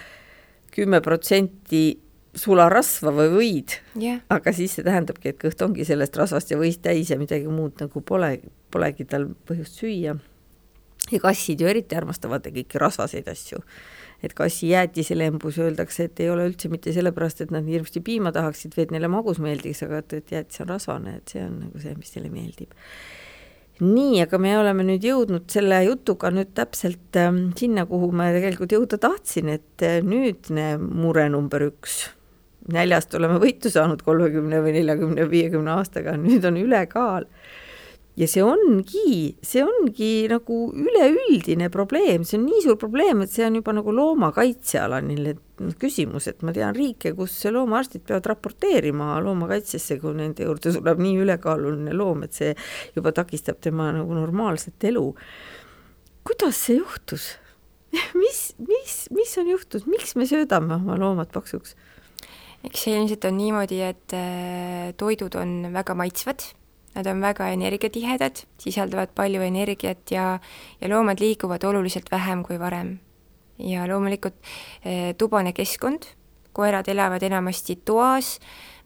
kümme 0.72 1.02
protsenti 1.04 2.00
sularasva 2.38 3.12
või 3.12 3.32
võid 3.34 3.76
yeah., 4.00 4.22
aga 4.32 4.54
siis 4.56 4.78
see 4.78 4.86
tähendabki, 4.88 5.34
et 5.34 5.42
kõht 5.42 5.66
ongi 5.66 5.84
sellest 5.88 6.16
rasvast 6.16 6.54
ja 6.54 6.60
võist 6.62 6.84
täis 6.86 7.12
ja 7.12 7.18
midagi 7.20 7.52
muud 7.52 7.82
nagu 7.82 8.04
pole, 8.08 8.38
polegi 8.72 9.04
tal 9.10 9.28
põhjust 9.50 9.82
süüa. 9.82 10.16
ja 11.12 11.20
kassid 11.20 11.60
ju 11.60 11.68
eriti 11.68 12.00
armastavad 12.00 12.48
kõiki 12.48 12.80
rasvaseid 12.80 13.28
asju 13.28 13.60
et 14.22 14.36
kassi 14.38 14.70
jäätiselembus 14.70 15.58
öeldakse, 15.62 16.06
et 16.08 16.20
ei 16.22 16.30
ole 16.30 16.46
üldse 16.50 16.70
mitte 16.72 16.94
sellepärast, 16.94 17.42
et 17.42 17.54
nad 17.54 17.66
nii 17.66 17.80
hirmsasti 17.80 18.04
piima 18.06 18.34
tahaksid 18.36 18.78
või 18.78 18.86
et 18.86 18.94
neile 18.96 19.10
magus 19.12 19.42
meeldiks, 19.42 19.82
aga 19.88 20.02
et, 20.04 20.14
et 20.20 20.36
jäätis 20.36 20.62
on 20.64 20.70
rasvane, 20.70 21.18
et 21.18 21.34
see 21.34 21.42
on 21.46 21.58
nagu 21.66 21.82
see, 21.82 21.96
mis 21.98 22.16
neile 22.18 22.32
meeldib. 22.34 22.78
nii, 23.82 24.22
aga 24.22 24.38
me 24.38 24.52
oleme 24.60 24.86
nüüd 24.86 25.06
jõudnud 25.08 25.48
selle 25.50 25.80
jutuga 25.88 26.30
nüüd 26.30 26.52
täpselt 26.58 27.18
äh, 27.18 27.32
sinna, 27.58 27.88
kuhu 27.90 28.12
ma 28.14 28.30
tegelikult 28.36 28.76
jõuda 28.78 29.00
tahtsin, 29.02 29.50
et 29.58 29.86
äh, 29.88 30.00
nüüdne 30.06 30.76
mure 30.78 31.26
number 31.34 31.66
üks, 31.72 32.04
näljast 32.72 33.16
oleme 33.18 33.40
võitu 33.42 33.72
saanud 33.74 34.04
kolmekümne 34.06 34.62
või 34.62 34.76
neljakümne, 34.78 35.26
viiekümne 35.32 35.80
aastaga, 35.80 36.14
nüüd 36.22 36.46
on 36.46 36.62
ülekaal 36.62 37.26
ja 38.20 38.28
see 38.28 38.44
ongi, 38.44 39.36
see 39.46 39.64
ongi 39.64 40.10
nagu 40.32 40.58
üleüldine 40.76 41.70
probleem, 41.72 42.26
see 42.28 42.38
on 42.40 42.46
nii 42.50 42.64
suur 42.66 42.78
probleem, 42.82 43.24
et 43.24 43.32
see 43.32 43.46
on 43.48 43.56
juba 43.62 43.76
nagu 43.78 43.94
loomakaitsealaline 43.96 45.36
küsimus, 45.80 46.28
et 46.32 46.44
ma 46.46 46.54
tean 46.56 46.76
riike, 46.76 47.14
kus 47.16 47.38
loomaarstid 47.48 48.04
peavad 48.08 48.28
raporteerima 48.34 49.16
loomakaitsesse, 49.24 50.00
kui 50.04 50.16
nende 50.18 50.48
juurde 50.48 50.74
tuleb 50.76 51.04
nii 51.06 51.22
ülekaaluline 51.24 51.96
loom, 51.96 52.26
et 52.28 52.36
see 52.36 52.52
juba 52.98 53.16
takistab 53.16 53.62
tema 53.64 53.92
nagu 53.96 54.18
normaalset 54.18 54.90
elu. 54.92 55.06
kuidas 56.28 56.60
see 56.68 56.82
juhtus? 56.82 57.36
mis, 58.22 58.54
mis, 58.60 58.96
mis 59.12 59.38
on 59.40 59.50
juhtunud, 59.52 59.88
miks 59.92 60.16
me 60.16 60.28
söödame 60.28 60.78
oma 60.80 61.00
loomad 61.00 61.32
paksuks? 61.32 61.78
eks 62.62 62.84
see 62.86 62.94
ilmselt 62.94 63.26
on 63.26 63.40
niimoodi, 63.40 63.80
et 63.82 64.14
äh, 64.14 64.92
toidud 65.00 65.34
on 65.40 65.72
väga 65.74 65.96
maitsvad 65.98 66.52
Nad 66.96 67.08
on 67.08 67.22
väga 67.24 67.48
energiatihedad, 67.56 68.44
sisaldavad 68.60 69.14
palju 69.16 69.42
energiat 69.42 70.12
ja, 70.12 70.40
ja 70.82 70.90
loomad 70.90 71.22
liiguvad 71.24 71.64
oluliselt 71.64 72.12
vähem 72.12 72.44
kui 72.44 72.60
varem. 72.60 73.00
ja 73.62 73.86
loomulikult 73.88 74.34
eh, 74.86 75.16
tubane 75.16 75.54
keskkond, 75.54 76.08
koerad 76.54 76.88
elavad 76.88 77.24
enamasti 77.24 77.76
toas, 77.86 78.40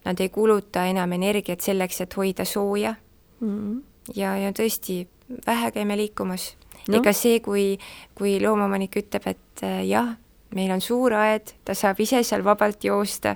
nad 0.05 0.19
ei 0.19 0.29
kuluta 0.29 0.85
enam 0.85 1.13
energiat 1.15 1.61
selleks, 1.61 2.01
et 2.01 2.17
hoida 2.17 2.45
sooja. 2.45 2.95
Mm. 3.39 3.49
-hmm. 3.49 3.81
ja, 4.15 4.37
ja 4.37 4.51
tõesti, 4.51 5.07
vähe 5.47 5.71
käime 5.71 5.97
liikumas. 5.97 6.57
No.. 6.87 6.97
ega 6.97 7.13
see, 7.13 7.39
kui, 7.39 7.77
kui 8.15 8.39
loomaomanik 8.41 8.95
ütleb, 8.95 9.23
et 9.25 9.63
äh, 9.63 9.87
jah, 9.87 10.15
meil 10.55 10.71
on 10.71 10.81
suur 10.81 11.13
aed, 11.13 11.55
ta 11.65 11.73
saab 11.73 11.99
ise 11.99 12.23
seal 12.23 12.43
vabalt 12.45 12.83
joosta, 12.83 13.35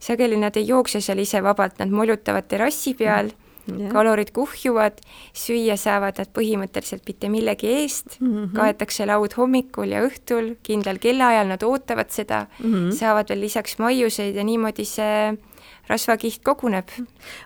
sageli 0.00 0.36
nad 0.40 0.56
ei 0.56 0.68
jookse 0.68 1.00
seal 1.00 1.18
ise 1.18 1.42
vabalt, 1.42 1.78
nad 1.78 1.92
molutavad 1.92 2.48
terrassi 2.48 2.94
peal. 2.94 3.26
Mm, 3.26 3.45
yeah. 3.70 3.92
kalorid 3.92 4.32
kuhjuvad, 4.36 5.00
süüa 5.36 5.76
saavad 5.80 6.20
nad 6.20 6.30
põhimõtteliselt 6.36 7.06
mitte 7.08 7.30
millegi 7.32 7.72
eest 7.82 8.20
mm, 8.20 8.30
-hmm. 8.30 8.54
kaetakse 8.56 9.06
laud 9.06 9.36
hommikul 9.36 9.92
ja 9.94 10.04
õhtul, 10.06 10.54
kindlal 10.62 10.98
kellaajal 11.02 11.52
nad 11.54 11.62
ootavad 11.62 12.10
seda 12.10 12.46
mm, 12.58 12.72
-hmm. 12.72 12.92
saavad 12.92 13.28
veel 13.28 13.40
lisaks 13.40 13.78
maiuseid 13.78 14.36
ja 14.36 14.44
niimoodi 14.44 14.84
see 14.84 15.36
rasvakiht 15.88 16.42
koguneb. 16.44 16.90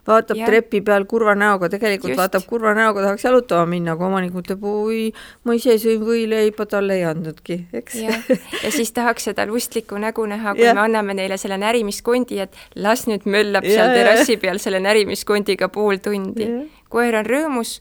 vaatab 0.07 0.39
ja. 0.39 0.47
trepi 0.49 0.81
peal 0.85 1.05
kurva 1.09 1.35
näoga, 1.39 1.69
tegelikult 1.73 2.15
Just. 2.15 2.21
vaatab 2.21 2.47
kurva 2.49 2.73
näoga, 2.77 3.03
tahaks 3.05 3.25
jalutama 3.25 3.67
minna, 3.71 3.97
aga 3.97 4.07
omanik 4.07 4.37
ütleb, 4.41 4.65
oi, 4.65 5.03
ma 5.45 5.57
ise 5.59 5.77
sõin 5.83 6.03
võileiba, 6.05 6.67
talle 6.71 6.97
ei 7.01 7.05
andnudki, 7.09 7.61
eks. 7.81 8.01
ja 8.65 8.73
siis 8.73 8.93
tahaks 8.97 9.31
seda 9.31 9.47
lustlikku 9.51 10.01
nägu 10.01 10.25
näha, 10.31 10.55
kui 10.59 10.67
ja. 10.69 10.75
me 10.77 10.85
anname 10.87 11.17
neile 11.19 11.39
selle 11.41 11.61
närimiskondi, 11.61 12.41
et 12.47 12.57
las 12.77 13.07
nüüd 13.11 13.29
möllab 13.29 13.69
ja, 13.69 13.77
seal 13.81 13.95
terrassi 13.99 14.41
peal 14.41 14.63
selle 14.63 14.81
närimiskondiga 14.85 15.71
pool 15.73 16.01
tundi. 16.03 16.49
koer 16.91 17.21
on 17.21 17.29
rõõmus, 17.29 17.79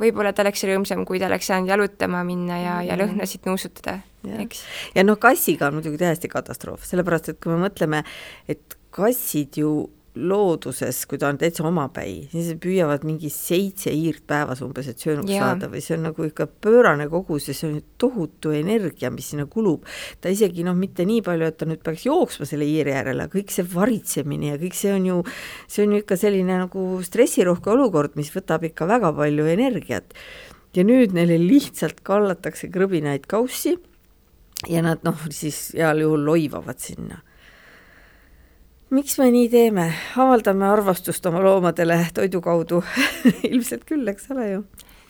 võib-olla 0.00 0.32
ta 0.34 0.44
oleks 0.44 0.66
rõõmsam, 0.68 1.06
kui 1.08 1.22
ta 1.22 1.30
oleks 1.30 1.48
saanud 1.50 1.70
jalutama 1.70 2.24
minna 2.26 2.58
ja, 2.60 2.74
ja 2.86 2.98
lõhnasid 2.98 3.46
nuusutada, 3.48 4.00
eks. 4.42 4.64
ja 4.94 5.06
noh, 5.06 5.18
kassiga 5.20 5.70
on 5.70 5.78
muidugi 5.78 5.98
täiesti 6.00 6.30
katastroof, 6.30 6.84
sellepärast 6.86 7.32
et 7.32 7.40
kui 7.42 7.54
me 7.54 7.62
mõtleme, 7.64 8.04
et 8.50 8.79
kassid 8.94 9.58
ju 9.60 9.72
looduses, 10.18 11.04
kui 11.06 11.18
ta 11.20 11.28
on 11.30 11.38
täitsa 11.38 11.62
omapäi, 11.68 12.24
siis 12.32 12.48
püüavad 12.60 13.04
mingi 13.06 13.30
seitse 13.30 13.92
hiirt 13.94 14.24
päevas 14.28 14.58
umbes, 14.64 14.88
et 14.90 14.98
söönuks 14.98 15.30
yeah. 15.30 15.44
saada 15.44 15.68
või 15.70 15.82
see 15.84 15.94
on 15.94 16.08
nagu 16.08 16.26
ikka 16.26 16.48
pöörane 16.64 17.06
kogus 17.12 17.46
ja 17.46 17.54
see 17.54 17.68
on 17.68 17.78
tohutu 18.00 18.50
energia, 18.56 19.12
mis 19.14 19.30
sinna 19.30 19.46
kulub. 19.50 19.86
ta 20.20 20.32
isegi 20.34 20.66
noh, 20.66 20.74
mitte 20.78 21.06
nii 21.06 21.22
palju, 21.26 21.46
et 21.46 21.58
ta 21.60 21.68
nüüd 21.70 21.84
peaks 21.86 22.08
jooksma 22.08 22.48
selle 22.48 22.66
hiire 22.66 22.96
järele, 22.96 23.28
kõik 23.30 23.54
see 23.54 23.66
varitsemine 23.70 24.52
ja 24.54 24.58
kõik 24.60 24.78
see 24.80 24.92
on 24.96 25.06
ju, 25.12 25.22
see 25.70 25.86
on 25.86 25.94
ju 25.94 26.02
ikka 26.02 26.18
selline 26.18 26.58
nagu 26.64 26.86
stressirohke 27.06 27.70
olukord, 27.76 28.18
mis 28.18 28.34
võtab 28.34 28.66
ikka 28.66 28.90
väga 28.90 29.14
palju 29.14 29.46
energiat. 29.54 30.18
ja 30.74 30.82
nüüd 30.86 31.14
neile 31.14 31.38
lihtsalt 31.38 32.02
kallatakse 32.06 32.68
krõbinaid 32.70 33.30
kaussi 33.30 33.78
ja 34.68 34.82
nad 34.82 35.06
noh, 35.06 35.18
siis 35.30 35.70
heal 35.78 36.02
juhul 36.02 36.26
loivavad 36.26 36.82
sinna 36.82 37.22
miks 38.90 39.18
me 39.20 39.30
nii 39.30 39.48
teeme, 39.50 39.86
avaldame 40.18 40.66
arvastust 40.66 41.26
oma 41.30 41.42
loomadele 41.44 41.98
toidu 42.14 42.40
kaudu 42.42 42.82
ilmselt 43.50 43.86
küll, 43.88 44.06
eks 44.10 44.30
ole 44.34 44.46
ju. 44.50 44.60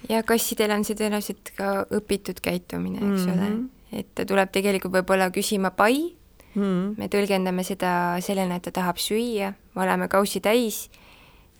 ja 0.08 0.22
kassidel 0.26 0.74
on 0.76 0.84
see 0.84 0.98
tõenäoliselt 0.98 1.52
ka 1.56 1.72
õpitud 1.96 2.42
käitumine, 2.44 3.00
eks 3.00 3.26
mm 3.26 3.32
-hmm. 3.32 3.60
ole, 3.60 4.00
et 4.02 4.08
ta 4.14 4.26
tuleb 4.28 4.52
tegelikult 4.52 4.94
võib-olla 5.00 5.30
küsima 5.32 5.70
pai 5.70 6.12
mm, 6.54 6.62
-hmm. 6.62 6.96
me 6.98 7.08
tõlgendame 7.08 7.64
seda 7.64 7.92
sellena, 8.20 8.56
et 8.56 8.68
ta 8.68 8.70
tahab 8.70 8.98
süüa, 9.00 9.54
valame 9.76 10.08
kaussi 10.08 10.40
täis 10.40 10.90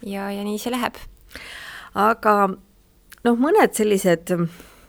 ja, 0.03 0.31
ja 0.31 0.45
nii 0.45 0.59
see 0.59 0.73
läheb. 0.73 0.97
aga 1.95 2.35
noh, 3.25 3.37
mõned 3.37 3.73
sellised 3.73 4.37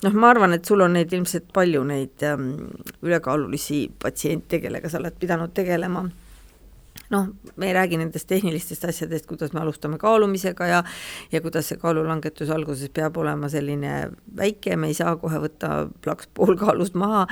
noh, 0.04 0.14
ma 0.14 0.30
arvan, 0.30 0.54
et 0.54 0.66
sul 0.66 0.82
on 0.82 0.94
neid 0.94 1.14
ilmselt 1.14 1.54
palju, 1.54 1.84
neid 1.84 2.24
ähm, 2.24 2.52
ülekaalulisi 3.02 3.92
patsiente, 4.00 4.60
kellega 4.60 4.90
sa 4.90 5.00
oled 5.00 5.16
pidanud 5.20 5.54
tegelema 5.54 6.10
noh, 7.12 7.28
me 7.56 7.68
ei 7.68 7.74
räägi 7.76 8.00
nendest 8.00 8.28
tehnilistest 8.30 8.86
asjadest, 8.88 9.28
kuidas 9.30 9.54
me 9.54 9.62
alustame 9.62 10.00
kaalumisega 10.02 10.68
ja 10.68 10.84
ja 11.32 11.42
kuidas 11.42 11.70
see 11.72 11.80
kaalulangetus 11.82 12.50
alguses 12.50 12.92
peab 12.94 13.18
olema 13.18 13.50
selline 13.52 14.12
väike, 14.38 14.78
me 14.80 14.92
ei 14.92 14.98
saa 14.98 15.16
kohe 15.20 15.42
võtta 15.44 15.74
plaks 16.04 16.30
pool 16.34 16.56
kaalust 16.60 16.96
maha. 17.00 17.28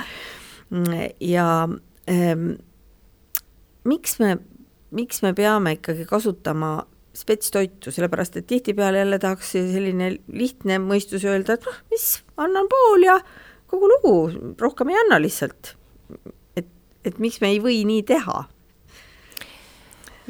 Ja 1.20 1.46
ähm, 2.10 2.52
miks 3.84 4.18
me, 4.20 4.36
miks 4.94 5.22
me 5.24 5.34
peame 5.34 5.74
ikkagi 5.78 6.06
kasutama 6.08 6.76
spetstoitu, 7.16 7.90
sellepärast 7.90 8.36
et 8.38 8.46
tihtipeale 8.46 9.00
jälle 9.02 9.18
tahaks 9.18 9.56
selline 9.56 10.12
lihtne 10.30 10.78
mõistus 10.82 11.24
öelda, 11.26 11.56
et 11.56 11.66
noh, 11.66 11.80
mis, 11.90 12.06
annan 12.38 12.70
pool 12.70 13.08
ja 13.08 13.18
kogu 13.70 13.88
lugu, 13.90 14.14
rohkem 14.60 14.92
ei 14.92 15.00
anna 15.00 15.18
lihtsalt. 15.22 15.74
et, 16.56 16.70
et 17.04 17.18
miks 17.18 17.40
me 17.40 17.50
ei 17.50 17.60
või 17.62 17.82
nii 17.88 18.04
teha 18.06 18.44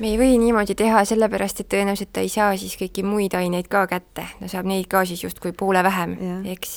me 0.01 0.11
ei 0.11 0.19
või 0.19 0.37
niimoodi 0.41 0.75
teha, 0.79 1.03
sellepärast 1.09 1.63
et 1.63 1.69
tõenäoliselt 1.73 2.13
ta 2.17 2.25
ei 2.25 2.31
saa 2.33 2.55
siis 2.59 2.77
kõiki 2.81 3.05
muid 3.05 3.35
aineid 3.37 3.69
ka 3.71 3.85
kätte, 3.91 4.25
ta 4.41 4.51
saab 4.51 4.69
neid 4.69 4.89
ka 4.91 5.05
siis 5.09 5.25
justkui 5.27 5.53
poole 5.57 5.83
vähem, 5.85 6.17
eks. 6.53 6.77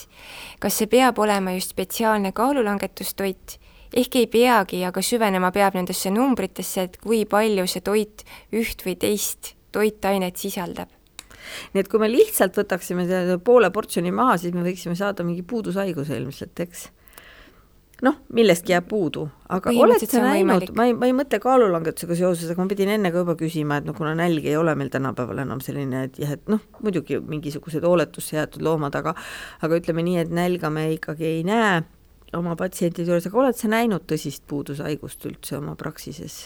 kas 0.64 0.80
see 0.80 0.90
peab 0.92 1.20
olema 1.24 1.56
just 1.56 1.74
spetsiaalne 1.74 2.34
kaalulangetustoit, 2.36 3.58
ehk 3.94 4.18
ei 4.20 4.28
peagi, 4.32 4.82
aga 4.88 5.04
süvenema 5.06 5.54
peab 5.56 5.78
nendesse 5.80 6.12
numbritesse, 6.12 6.88
et 6.90 7.00
kui 7.04 7.24
palju 7.30 7.68
see 7.70 7.86
toit 7.86 8.26
üht 8.52 8.84
või 8.86 8.98
teist 9.00 9.54
toitainet 9.74 10.38
sisaldab. 10.38 10.92
Nii 11.74 11.84
et 11.84 11.90
kui 11.92 12.00
me 12.00 12.08
lihtsalt 12.08 12.56
võtaksime 12.56 13.06
poole 13.44 13.70
portsjoni 13.74 14.12
maha, 14.16 14.38
siis 14.40 14.54
me 14.56 14.64
võiksime 14.64 14.96
saada 14.96 15.26
mingi 15.28 15.44
puudushaiguse 15.48 16.16
ilmselt, 16.20 16.60
eks 16.64 16.88
noh, 18.04 18.20
millestki 18.36 18.74
jääb 18.74 18.88
puudu, 18.90 19.26
aga 19.54 19.72
oled 19.84 20.04
sa 20.04 20.22
näinud, 20.24 20.70
ma 20.78 20.88
ei, 20.90 20.96
ma 20.98 21.08
ei 21.10 21.16
mõtle 21.16 21.40
kaalulangetusega 21.44 22.18
seoses, 22.20 22.52
aga 22.52 22.66
ma 22.66 22.72
pidin 22.72 22.92
enne 22.98 23.12
ka 23.14 23.24
juba 23.24 23.36
küsima, 23.40 23.80
et 23.80 23.88
noh, 23.88 23.96
kuna 23.98 24.14
nälg 24.20 24.46
ei 24.48 24.58
ole 24.60 24.76
meil 24.80 24.92
tänapäeval 24.94 25.44
enam 25.46 25.62
selline, 25.64 26.06
et 26.10 26.20
jah, 26.22 26.36
et 26.36 26.52
noh, 26.52 26.64
muidugi 26.84 27.20
mingisugused 27.20 27.86
hooletusse 27.88 28.38
jäetud 28.38 28.66
loomad, 28.66 28.98
aga 29.00 29.16
aga 29.64 29.80
ütleme 29.80 30.06
nii, 30.06 30.20
et 30.26 30.34
nälga 30.34 30.72
me 30.74 30.90
ikkagi 30.98 31.30
ei 31.30 31.46
näe 31.48 31.84
oma 32.38 32.58
patsientide 32.60 33.08
juures, 33.08 33.30
aga 33.30 33.42
oled 33.46 33.58
sa 33.58 33.72
näinud 33.72 34.08
tõsist 34.10 34.46
puudushaigust 34.50 35.30
üldse 35.30 35.58
oma 35.60 35.78
praksises? 35.80 36.46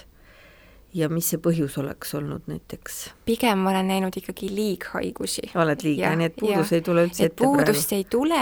Ja 0.97 1.09
mis 1.13 1.29
see 1.31 1.41
põhjus 1.41 1.77
oleks 1.81 2.13
olnud 2.17 2.47
näiteks? 2.49 2.97
pigem 3.27 3.61
ma 3.63 3.71
olen 3.73 3.91
näinud 3.91 4.17
ikkagi 4.17 4.49
liighaigusi. 4.53 5.51
oled 5.55 5.85
liiga, 5.85 6.13
nii 6.17 6.29
et 6.31 6.35
puudus 6.39 6.71
ja, 6.71 6.79
ei 6.79 6.85
tule 6.85 7.05
üldse 7.07 7.27
ette 7.27 7.37
praegu? 7.41 7.59
puudust 7.61 7.93
ei 7.97 8.07
tule, 8.09 8.41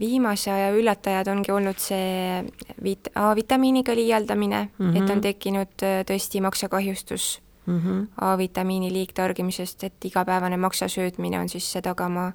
viimase 0.00 0.52
aja 0.54 0.72
üllatajad 0.76 1.30
ongi 1.34 1.54
olnud 1.54 1.80
see 1.82 2.40
viit-, 2.84 3.12
A-vitamiiniga 3.14 3.94
liialdamine 3.96 4.62
mm, 4.64 4.90
-hmm. 4.90 4.96
et 4.96 5.02
on 5.02 5.16
mhm. 5.16 5.24
tekkinud 5.28 5.86
eh, 5.86 6.02
tõesti 6.08 6.40
maksakahjustus 6.40 7.40
mm 7.66 7.80
-hmm. 7.80 8.06
A-vitamiini 8.20 8.92
liigtargimisest, 8.92 9.84
et 9.84 10.04
igapäevane 10.04 10.56
maksa 10.56 10.88
söötmine 10.88 11.40
on 11.40 11.48
siis 11.48 11.72
see 11.72 11.82
tagamaa. 11.82 12.32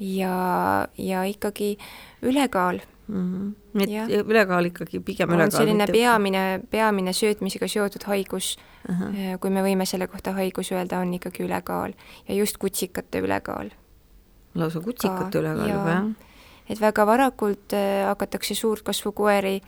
ja, 0.00 0.88
ja 0.98 1.24
ikkagi 1.24 1.78
ülekaal 2.22 2.80
mm. 3.08 3.52
-hmm. 3.74 3.82
et 3.82 3.90
ja. 3.90 4.06
ülekaal 4.24 4.64
ikkagi 4.64 5.00
pigem 5.00 5.30
on 5.30 5.36
ülekaal. 5.36 5.62
selline 5.62 5.86
peamine, 5.86 6.60
peamine 6.70 7.12
söötmisega 7.12 7.68
seotud 7.68 8.04
haigus 8.06 8.56
uh, 8.88 9.00
-huh. 9.00 9.38
kui 9.38 9.50
me 9.50 9.62
võime 9.62 9.84
selle 9.86 10.06
kohta 10.06 10.32
haigus 10.32 10.72
öelda, 10.72 10.98
on 10.98 11.14
ikkagi 11.14 11.42
ülekaal 11.42 11.92
ja 12.28 12.34
just 12.34 12.58
kutsikate 12.58 13.20
ülekaal. 13.20 13.70
lausa 14.54 14.80
kutsikate 14.80 15.38
ülekaal 15.38 15.68
juba, 15.70 15.90
jah? 15.90 16.06
et 16.68 16.80
väga 16.80 17.06
varakult 17.06 17.72
äh, 17.72 18.06
hakatakse 18.06 18.54
suurtkasvukoeri 18.54 19.60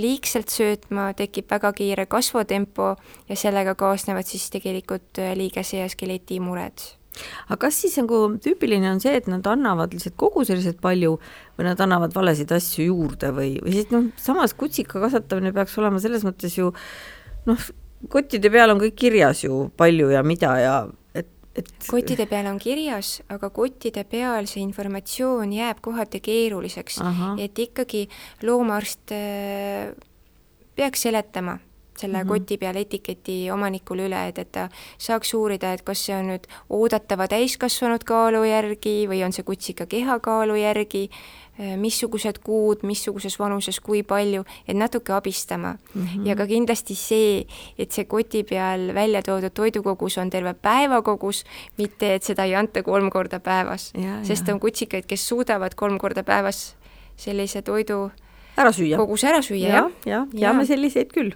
liigselt 0.00 0.48
söötma, 0.48 1.12
tekib 1.14 1.50
väga 1.50 1.72
kiire 1.72 2.06
kasvutempo 2.06 2.96
ja 3.28 3.36
sellega 3.36 3.74
kaasnevad 3.74 4.26
siis 4.26 4.50
tegelikult 4.50 5.18
äh, 5.18 5.36
liigese 5.36 5.76
ja 5.76 5.88
skeleti 5.88 6.40
mured 6.40 6.80
aga 7.48 7.58
kas 7.66 7.78
siis 7.84 7.96
nagu 8.00 8.24
tüüpiline 8.42 8.90
on 8.90 9.00
see, 9.02 9.14
et 9.18 9.28
nad 9.30 9.46
annavad 9.50 9.94
lihtsalt 9.94 10.16
koguseliselt 10.20 10.80
palju 10.82 11.16
või 11.58 11.68
nad 11.68 11.80
annavad 11.84 12.14
valesid 12.16 12.52
asju 12.54 12.88
juurde 12.88 13.30
või, 13.36 13.56
või 13.62 13.76
siis 13.78 13.90
noh, 13.94 14.10
samas 14.20 14.56
kutsika 14.58 15.02
kasvatamine 15.02 15.54
peaks 15.54 15.76
olema 15.80 16.02
selles 16.02 16.26
mõttes 16.26 16.58
ju 16.58 16.72
noh, 17.48 17.66
kottide 18.10 18.50
peal 18.52 18.74
on 18.74 18.82
kõik 18.82 18.98
kirjas 19.06 19.44
ju 19.46 19.68
palju 19.78 20.10
ja 20.12 20.22
mida 20.26 20.54
ja 20.60 20.74
et, 21.14 21.28
et 21.58 21.70
kottide 21.90 22.26
peal 22.30 22.48
on 22.50 22.58
kirjas, 22.62 23.18
aga 23.32 23.50
kottide 23.54 24.04
peal 24.08 24.48
see 24.50 24.64
informatsioon 24.64 25.54
jääb 25.54 25.84
kohati 25.84 26.22
keeruliseks, 26.24 26.98
et 27.42 27.62
ikkagi 27.68 28.06
loomaarst 28.42 29.14
äh, 29.14 29.94
peaks 30.74 31.06
seletama 31.06 31.58
selle 31.98 32.18
mm 32.18 32.28
-hmm. 32.28 32.28
koti 32.28 32.58
peal 32.58 32.76
etiketi 32.76 33.50
omanikule 33.50 34.06
üle, 34.06 34.28
et, 34.28 34.38
et 34.38 34.52
ta 34.52 34.68
saaks 34.98 35.34
uurida, 35.34 35.72
et 35.72 35.82
kas 35.82 36.06
see 36.06 36.16
on 36.16 36.28
nüüd 36.32 36.46
oodatava 36.70 37.28
täiskasvanud 37.28 38.04
kaalu 38.04 38.44
järgi 38.44 39.06
või 39.08 39.24
on 39.24 39.32
see 39.32 39.42
kutsika 39.42 39.86
kehakaalu 39.86 40.56
järgi, 40.56 41.10
äh, 41.60 41.76
missugused 41.76 42.38
kuud, 42.44 42.82
missuguses 42.82 43.38
vanuses, 43.38 43.80
kui 43.80 44.02
palju, 44.02 44.44
et 44.68 44.76
natuke 44.76 45.12
abistama 45.12 45.76
mm. 45.94 46.02
-hmm. 46.06 46.26
ja 46.26 46.36
ka 46.36 46.46
kindlasti 46.46 46.94
see, 46.94 47.46
et 47.78 47.92
see 47.92 48.04
koti 48.04 48.44
peal 48.44 48.94
välja 48.94 49.22
toodud 49.22 49.54
toidukogus 49.54 50.18
on 50.18 50.30
terve 50.30 50.54
päeva 50.54 51.02
kogus, 51.02 51.44
mitte 51.78 52.14
et 52.14 52.22
seda 52.22 52.44
ei 52.44 52.54
anta 52.54 52.82
kolm 52.82 53.10
korda 53.10 53.40
päevas. 53.40 53.92
sest 54.22 54.48
on 54.48 54.60
kutsikaid, 54.60 55.06
kes 55.06 55.28
suudavad 55.28 55.74
kolm 55.74 55.98
korda 55.98 56.22
päevas 56.22 56.76
sellise 57.16 57.62
toidu 57.62 58.10
ära 58.56 58.72
süüa. 58.74 58.98
kogus 59.00 59.24
ära 59.26 59.40
süüa 59.42 59.62
ja,, 59.68 59.78
jah? 59.78 59.88
jah, 60.08 60.26
teame 60.34 60.66
selliseid 60.68 61.14
küll. 61.14 61.32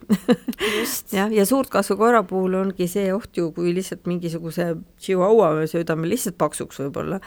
Jah, 1.15 1.31
ja 1.33 1.45
suurt 1.49 1.71
kasvu 1.73 1.97
koera 2.01 2.23
puhul 2.27 2.57
ongi 2.59 2.89
see 2.91 3.09
oht 3.15 3.37
ju, 3.39 3.51
kui 3.55 3.73
lihtsalt 3.77 4.07
mingisuguse 4.11 4.75
chihuahua 5.03 5.55
me 5.57 5.67
söödame 5.71 6.09
lihtsalt 6.11 6.37
paksuks 6.39 6.81
võib-olla, 6.83 7.21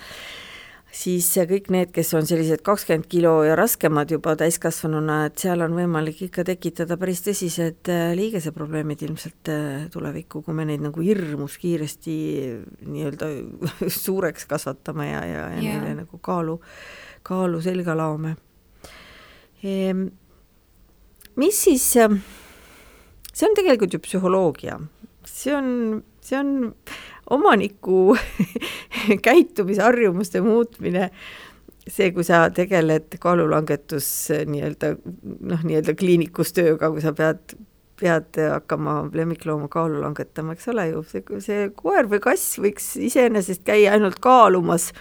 siis 0.96 1.28
kõik 1.50 1.70
need, 1.74 1.94
kes 1.96 2.12
on 2.18 2.28
sellised 2.28 2.64
kakskümmend 2.68 3.08
kilo 3.12 3.34
ja 3.48 3.56
raskemad 3.60 4.12
juba 4.12 4.36
täiskasvanuna, 4.40 5.22
et 5.30 5.42
seal 5.44 5.64
on 5.66 5.76
võimalik 5.78 6.22
ikka 6.28 6.46
tekitada 6.52 6.98
päris 7.00 7.24
tõsised 7.26 7.92
äh, 7.92 8.12
liigeseprobleemid 8.20 9.08
ilmselt 9.08 9.52
äh, 9.52 9.88
tulevikku, 9.94 10.44
kui 10.46 10.58
me 10.58 10.68
neid 10.70 10.84
nagu 10.84 11.04
hirmus 11.04 11.58
kiiresti 11.62 12.20
nii-öelda 12.86 13.34
suureks 14.04 14.48
kasvatame 14.52 15.10
ja, 15.10 15.26
ja, 15.26 15.50
ja, 15.56 15.66
ja 15.72 15.82
neile 15.82 15.98
nagu 16.04 16.22
kaalu, 16.24 16.60
kaalu 17.28 17.64
selga 17.64 17.98
laome 17.98 18.36
mis 19.62 21.64
siis, 21.64 21.86
ähm, 22.02 22.22
see 23.34 23.48
on 23.48 23.56
tegelikult 23.58 23.94
ju 23.94 24.02
psühholoogia, 24.04 24.80
see 25.28 25.54
on, 25.56 26.02
see 26.22 26.40
on 26.40 26.74
omaniku 27.32 28.16
käitumisharjumuste 29.28 30.42
muutmine, 30.44 31.10
see, 31.88 32.12
kui 32.16 32.26
sa 32.28 32.46
tegeled 32.54 33.18
kaalulangetus 33.22 34.08
nii-öelda 34.50 34.96
noh, 35.02 35.66
nii-öelda 35.66 35.96
kliinikus 35.98 36.54
tööga, 36.58 36.92
kui 36.94 37.04
sa 37.04 37.14
pead, 37.18 37.56
pead 38.02 38.42
hakkama 38.42 39.04
lemmiklooma 39.14 39.70
kaalu 39.72 40.02
langetama, 40.04 40.58
eks 40.58 40.72
ole 40.74 40.90
ju, 40.92 41.06
see, 41.10 41.24
see 41.44 41.70
koer 41.78 42.10
või 42.12 42.22
kass 42.24 42.58
võiks 42.62 42.96
iseenesest 43.02 43.66
käia 43.68 43.96
ainult 43.96 44.20
kaalumas 44.24 44.92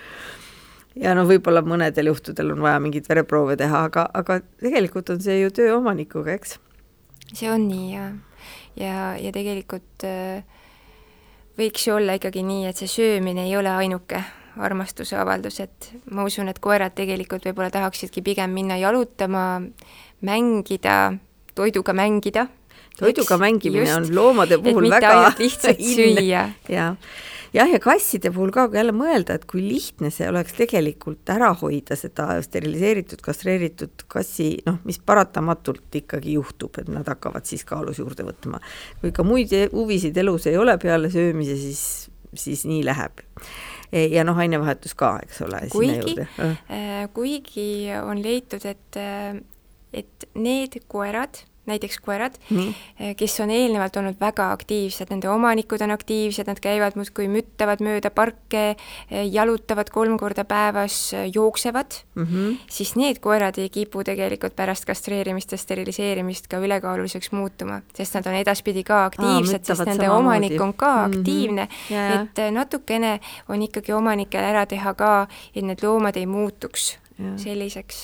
ja 0.98 1.14
noh, 1.14 1.28
võib-olla 1.28 1.62
mõnedel 1.66 2.10
juhtudel 2.10 2.54
on 2.54 2.64
vaja 2.64 2.80
mingeid 2.82 3.06
vereproove 3.10 3.56
teha, 3.60 3.84
aga, 3.90 4.06
aga 4.14 4.40
tegelikult 4.62 5.12
on 5.14 5.22
see 5.22 5.40
ju 5.42 5.52
töö 5.54 5.76
omanikuga, 5.78 6.34
eks? 6.34 6.58
see 7.30 7.50
on 7.50 7.68
nii 7.70 7.92
ja, 7.92 8.08
ja, 8.80 8.96
ja 9.20 9.32
tegelikult 9.34 10.06
äh, 10.08 10.42
võiks 11.60 11.86
ju 11.86 11.96
olla 11.98 12.18
ikkagi 12.18 12.42
nii, 12.46 12.66
et 12.70 12.80
see 12.80 12.90
söömine 12.90 13.46
ei 13.46 13.56
ole 13.58 13.70
ainuke 13.70 14.22
armastuse 14.60 15.14
avaldus, 15.16 15.60
et 15.62 15.92
ma 16.10 16.24
usun, 16.26 16.50
et 16.50 16.58
koerad 16.62 16.96
tegelikult 16.98 17.46
võib-olla 17.46 17.70
tahaksidki 17.72 18.22
pigem 18.26 18.50
minna 18.54 18.80
jalutama, 18.80 19.62
mängida, 20.26 20.96
toiduga 21.54 21.94
mängida. 21.94 22.48
toiduga 22.98 23.36
eks, 23.36 23.40
mängimine 23.40 23.86
just, 23.86 23.96
on 23.96 24.14
loomade 24.16 24.58
puhul 24.58 24.90
väga 24.90 25.30
lihtsalt 25.38 25.78
süüa. 25.78 26.48
jah 26.68 26.96
jah, 27.54 27.70
ja 27.70 27.80
kasside 27.82 28.30
puhul 28.34 28.52
ka, 28.54 28.66
kui 28.70 28.78
jälle 28.80 28.94
mõelda, 28.96 29.36
et 29.38 29.46
kui 29.50 29.62
lihtne 29.64 30.10
see 30.14 30.28
oleks 30.30 30.54
tegelikult 30.58 31.30
ära 31.32 31.50
hoida 31.60 31.96
seda 31.98 32.38
steriliseeritud, 32.44 33.22
kastreeritud 33.24 34.06
kassi, 34.10 34.52
noh, 34.66 34.80
mis 34.88 35.00
paratamatult 35.02 36.00
ikkagi 36.02 36.36
juhtub, 36.38 36.80
et 36.82 36.90
nad 36.92 37.08
hakkavad 37.10 37.48
siis 37.48 37.66
kaalus 37.68 38.00
juurde 38.02 38.26
võtma. 38.28 38.62
kui 39.02 39.12
ka 39.16 39.26
muid 39.26 39.54
huvisid 39.74 40.16
elus 40.22 40.46
ei 40.50 40.58
ole 40.60 40.76
peale 40.82 41.10
söömise, 41.12 41.58
siis, 41.60 41.84
siis 42.34 42.64
nii 42.68 42.82
läheb 42.86 43.22
e, 43.92 44.06
ja 44.14 44.24
noh, 44.26 44.38
ainevahetus 44.38 44.94
ka, 44.98 45.16
eks 45.26 45.44
ole. 45.46 45.64
kuigi, 45.72 46.16
äh, 46.40 47.06
kuigi 47.14 47.70
on 48.02 48.22
leitud, 48.22 48.64
et, 48.64 49.00
et 49.92 50.28
need 50.34 50.82
koerad 50.88 51.44
näiteks 51.66 51.98
koerad, 52.00 52.34
eh, 52.50 53.16
kes 53.16 53.40
on 53.40 53.50
eelnevalt 53.50 53.96
olnud 53.96 54.16
väga 54.20 54.50
aktiivsed, 54.54 55.10
nende 55.12 55.28
omanikud 55.28 55.82
on 55.84 55.92
aktiivsed, 55.94 56.48
nad 56.48 56.60
käivad 56.62 56.96
muudkui 56.96 57.28
müttavad 57.28 57.82
mööda 57.84 58.10
parke, 58.10 58.76
eh, 59.10 59.26
jalutavad 59.32 59.90
kolm 59.92 60.16
korda 60.18 60.44
päevas, 60.44 61.12
eh, 61.12 61.30
jooksevad 61.34 62.00
mm, 62.14 62.24
-hmm. 62.24 62.56
siis 62.70 62.96
need 62.96 63.20
koerad 63.20 63.58
ei 63.58 63.68
kipu 63.68 64.04
tegelikult 64.04 64.56
pärast 64.56 64.84
kastreerimist 64.84 65.52
ja 65.52 65.58
steriliseerimist 65.58 66.48
ka 66.48 66.56
ülekaaluliseks 66.56 67.32
muutuma, 67.32 67.82
sest 67.94 68.14
nad 68.14 68.26
on 68.26 68.34
edaspidi 68.34 68.84
ka 68.84 69.04
aktiivsed, 69.04 69.64
sest 69.64 69.86
nende 69.86 70.10
omanik 70.10 70.50
moodi. 70.50 70.62
on 70.62 70.74
ka 70.74 71.06
mm 71.06 71.12
-hmm. 71.12 71.18
aktiivne, 71.18 71.68
et 71.90 72.52
natukene 72.52 73.20
on 73.48 73.62
ikkagi 73.62 73.92
omanikel 73.92 74.44
ära 74.44 74.66
teha 74.66 74.94
ka, 74.94 75.26
et 75.54 75.64
need 75.64 75.82
loomad 75.82 76.16
ei 76.16 76.26
muutuks 76.26 76.98
selliseks. 77.40 77.98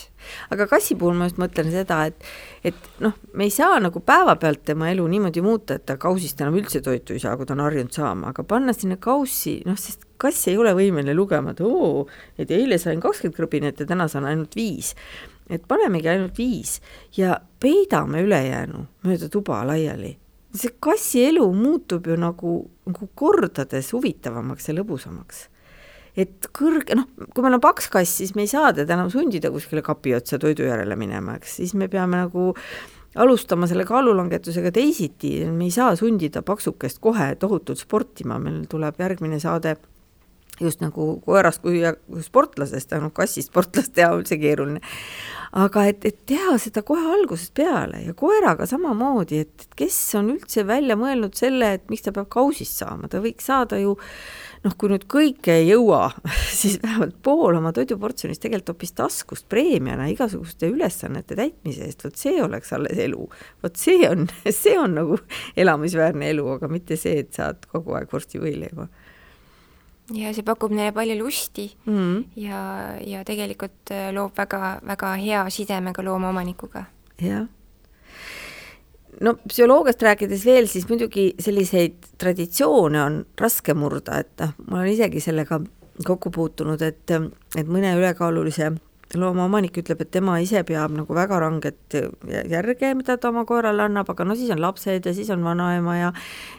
aga 0.54 0.66
kassi 0.70 0.96
puhul 0.98 1.16
ma 1.18 1.28
just 1.28 1.38
mõtlen 1.40 1.70
seda, 1.72 2.02
et, 2.10 2.26
et 2.66 2.88
noh, 3.04 3.14
me 3.36 3.46
ei 3.46 3.54
saa 3.54 3.78
nagu 3.82 4.00
päevapealt 4.04 4.64
tema 4.68 4.90
elu 4.92 5.06
niimoodi 5.12 5.44
muuta, 5.44 5.78
et 5.78 5.86
ta 5.88 5.98
kausist 6.00 6.40
enam 6.40 6.58
üldse 6.60 6.82
toitu 6.84 7.16
ei 7.16 7.22
saa, 7.22 7.36
kui 7.36 7.48
ta 7.48 7.56
on 7.56 7.64
harjunud 7.66 7.94
saama, 7.94 8.34
aga 8.34 8.44
panna 8.48 8.74
sinna 8.76 8.98
kaussi, 9.00 9.58
noh, 9.68 9.78
sest 9.80 10.06
kass 10.20 10.48
ei 10.50 10.58
ole 10.60 10.74
võimeline 10.76 11.14
lugema, 11.16 11.54
et 11.54 11.62
oo, 11.64 12.06
et 12.40 12.50
eile 12.54 12.80
sain 12.82 13.02
kakskümmend 13.02 13.36
krõbinat 13.36 13.82
ja 13.82 13.88
täna 13.88 14.08
saan 14.12 14.28
ainult 14.28 14.56
viis. 14.56 14.94
et 15.46 15.62
panemegi 15.62 16.08
ainult 16.10 16.38
viis 16.38 16.80
ja 17.14 17.36
peidame 17.62 18.24
ülejäänu 18.26 18.80
mööda 19.06 19.28
tuba 19.30 19.60
laiali 19.62 20.16
see 20.56 20.72
kassi 20.80 21.22
elu 21.28 21.44
muutub 21.54 22.06
ju 22.06 22.16
nagu, 22.18 22.54
nagu 22.86 23.08
kordades 23.14 23.92
huvitavamaks 23.94 24.68
ja 24.68 24.74
lõbusamaks 24.74 25.46
et 26.16 26.50
kõrge, 26.56 26.96
noh, 26.98 27.08
kui 27.34 27.44
meil 27.44 27.58
on 27.58 27.62
paks 27.64 27.90
kass, 27.92 28.18
siis 28.20 28.34
me 28.36 28.46
ei 28.46 28.50
saa 28.50 28.72
teda 28.76 28.96
enam 28.96 29.10
sundida 29.12 29.50
kuskile 29.52 29.84
kapi 29.84 30.16
otsa 30.16 30.40
toidu 30.42 30.66
järele 30.68 30.96
minema, 30.98 31.36
eks, 31.40 31.58
siis 31.60 31.74
me 31.78 31.90
peame 31.92 32.22
nagu 32.24 32.52
alustama 33.16 33.68
selle 33.68 33.86
kaalulangetusega 33.88 34.72
teisiti, 34.76 35.38
me 35.48 35.68
ei 35.68 35.74
saa 35.74 35.94
sundida 35.96 36.42
paksukest 36.46 37.00
kohe 37.04 37.32
tohutult 37.40 37.80
sportima, 37.80 38.40
meil 38.42 38.64
tuleb 38.70 39.00
järgmine 39.00 39.40
saade 39.40 39.76
just 40.60 40.80
nagu 40.80 41.08
koerast 41.24 41.60
kui 41.64 41.82
sportlasest, 42.24 42.94
noh 43.02 43.12
kassist 43.14 43.50
sportlast 43.50 43.92
teha 43.96 44.12
on 44.14 44.22
üldse 44.22 44.38
keeruline. 44.40 44.80
aga 45.56 45.84
et, 45.90 46.04
et 46.08 46.16
teha 46.28 46.56
seda 46.60 46.82
kohe 46.86 47.04
algusest 47.16 47.52
peale 47.56 48.02
ja 48.06 48.14
koeraga 48.16 48.66
samamoodi, 48.68 49.42
et 49.44 49.68
kes 49.76 49.98
on 50.18 50.32
üldse 50.34 50.66
välja 50.68 50.96
mõelnud 50.98 51.36
selle, 51.36 51.74
et 51.76 51.86
miks 51.92 52.04
ta 52.04 52.12
peab 52.16 52.28
kausist 52.32 52.80
saama, 52.80 53.08
ta 53.08 53.20
võiks 53.24 53.48
saada 53.48 53.80
ju 53.80 53.96
noh, 54.66 54.74
kui 54.78 54.90
nüüd 54.90 55.06
kõike 55.10 55.54
ei 55.60 55.70
jõua, 55.70 56.10
siis 56.60 56.76
vähemalt 56.82 57.16
pool 57.24 57.58
oma 57.58 57.72
toiduportsjonist 57.76 58.42
tegelikult 58.42 58.74
hoopis 58.74 58.94
taskust 58.98 59.48
preemiana 59.52 60.08
igasuguste 60.12 60.70
ülesannete 60.72 61.38
täitmise 61.38 61.86
eest, 61.86 62.04
vot 62.06 62.18
see 62.20 62.40
oleks 62.42 62.72
alles 62.76 62.98
elu. 63.06 63.28
vot 63.64 63.80
see 63.80 64.06
on, 64.10 64.26
see 64.62 64.76
on 64.80 64.96
nagu 64.98 65.20
elamisväärne 65.56 66.32
elu, 66.34 66.48
aga 66.58 66.70
mitte 66.72 66.98
see, 67.00 67.22
et 67.24 67.34
saad 67.36 67.68
kogu 67.72 67.96
aeg 67.98 68.10
vorstivõileiba 68.12 68.88
ja 70.14 70.30
see 70.34 70.46
pakub 70.46 70.74
neile 70.74 70.92
palju 70.94 71.16
lusti 71.18 71.66
mm. 71.84 71.96
-hmm. 71.96 72.24
ja, 72.38 72.60
ja 73.02 73.24
tegelikult 73.24 73.90
äh, 73.90 74.12
loob 74.14 74.36
väga, 74.38 74.80
väga 74.86 75.14
hea 75.22 75.50
sideme 75.50 75.92
ka 75.92 76.04
loomaomanikuga. 76.04 76.84
jah. 77.20 77.46
No 79.20 79.36
psühholoogiast 79.48 80.02
rääkides 80.02 80.44
veel, 80.46 80.68
siis 80.70 80.88
muidugi 80.90 81.30
selliseid 81.42 82.12
traditsioone 82.20 83.02
on 83.02 83.22
raske 83.40 83.74
murda, 83.74 84.20
et 84.24 84.34
noh, 84.42 84.56
ma 84.70 84.82
olen 84.82 84.92
isegi 84.92 85.22
sellega 85.24 85.60
kokku 86.04 86.30
puutunud, 86.34 86.82
et, 86.84 87.14
et 87.56 87.70
mõne 87.70 87.94
ülekaalulise 87.96 88.74
loomaomanik 89.16 89.76
ütleb, 89.80 90.00
et 90.02 90.10
tema 90.10 90.34
ise 90.42 90.60
peab 90.66 90.92
nagu 90.96 91.14
väga 91.14 91.38
ranget 91.40 91.94
järge, 92.50 92.90
mida 92.98 93.16
ta 93.16 93.30
oma 93.30 93.44
koerale 93.48 93.84
annab, 93.86 94.10
aga 94.12 94.26
no 94.26 94.34
siis 94.36 94.50
on 94.52 94.60
lapsed 94.60 95.06
ja 95.06 95.14
siis 95.14 95.30
on 95.30 95.44
vanaema 95.46 95.96
ja 95.96 96.12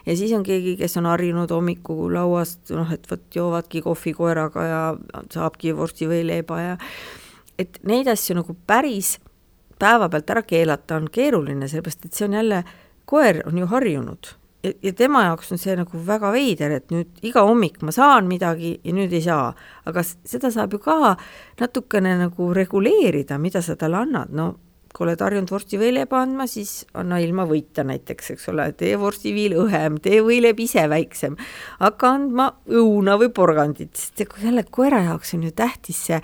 ja 0.06 0.16
siis 0.16 0.32
on 0.32 0.42
keegi, 0.46 0.76
kes 0.80 0.96
on 0.96 1.06
harjunud 1.10 1.52
hommikulauast 1.52 2.72
noh, 2.74 2.90
et 2.94 3.04
vot 3.10 3.40
joovadki 3.40 3.84
kohvi 3.84 4.14
koeraga 4.16 4.66
ja 4.66 4.82
saabki 5.34 5.76
vorsti 5.76 6.08
või 6.10 6.24
leiba 6.26 6.60
ja 6.62 6.76
et 7.58 7.78
neid 7.86 8.08
asju 8.08 8.40
nagu 8.40 8.56
päris 8.66 9.18
päevapealt 9.78 10.30
ära 10.34 10.42
keelata 10.42 10.98
on 10.98 11.08
keeruline, 11.12 11.68
sellepärast 11.68 12.04
et 12.04 12.18
see 12.18 12.28
on 12.28 12.36
jälle, 12.38 12.62
koer 13.08 13.42
on 13.46 13.58
ju 13.58 13.66
harjunud. 13.70 14.34
Ja, 14.62 14.72
ja 14.82 14.92
tema 14.92 15.22
jaoks 15.28 15.52
on 15.54 15.60
see 15.62 15.76
nagu 15.78 16.00
väga 16.06 16.32
veider, 16.34 16.72
et 16.80 16.90
nüüd 16.90 17.20
iga 17.22 17.44
hommik 17.46 17.78
ma 17.86 17.94
saan 17.94 18.26
midagi 18.26 18.72
ja 18.82 18.94
nüüd 18.94 19.12
ei 19.14 19.22
saa. 19.22 19.52
aga 19.86 20.02
seda 20.02 20.50
saab 20.50 20.74
ju 20.74 20.80
ka 20.82 21.14
natukene 21.60 22.16
nagu 22.18 22.52
reguleerida, 22.54 23.38
mida 23.38 23.62
sa 23.62 23.76
talle 23.78 24.02
annad, 24.02 24.34
no 24.34 24.54
kui 24.94 25.04
oled 25.06 25.20
harjunud 25.22 25.50
vorstivõileiba 25.52 26.22
andma, 26.24 26.46
siis 26.50 26.82
anna 26.98 27.20
ilma 27.22 27.44
võita 27.48 27.84
näiteks, 27.86 28.32
eks 28.34 28.48
ole, 28.52 28.70
tee 28.78 28.96
vorstiviil 28.98 29.54
õhem, 29.62 29.98
tee 30.02 30.22
võileib 30.24 30.58
ise 30.64 30.86
väiksem, 30.90 31.36
hakka 31.82 32.14
andma 32.16 32.48
õuna 32.66 33.18
või 33.20 33.30
porgandit, 33.34 33.94
sest 33.94 34.24
jälle 34.42 34.64
koera 34.70 35.04
jaoks 35.10 35.36
on 35.36 35.44
ju 35.46 35.52
tähtis 35.54 36.00
see, 36.08 36.20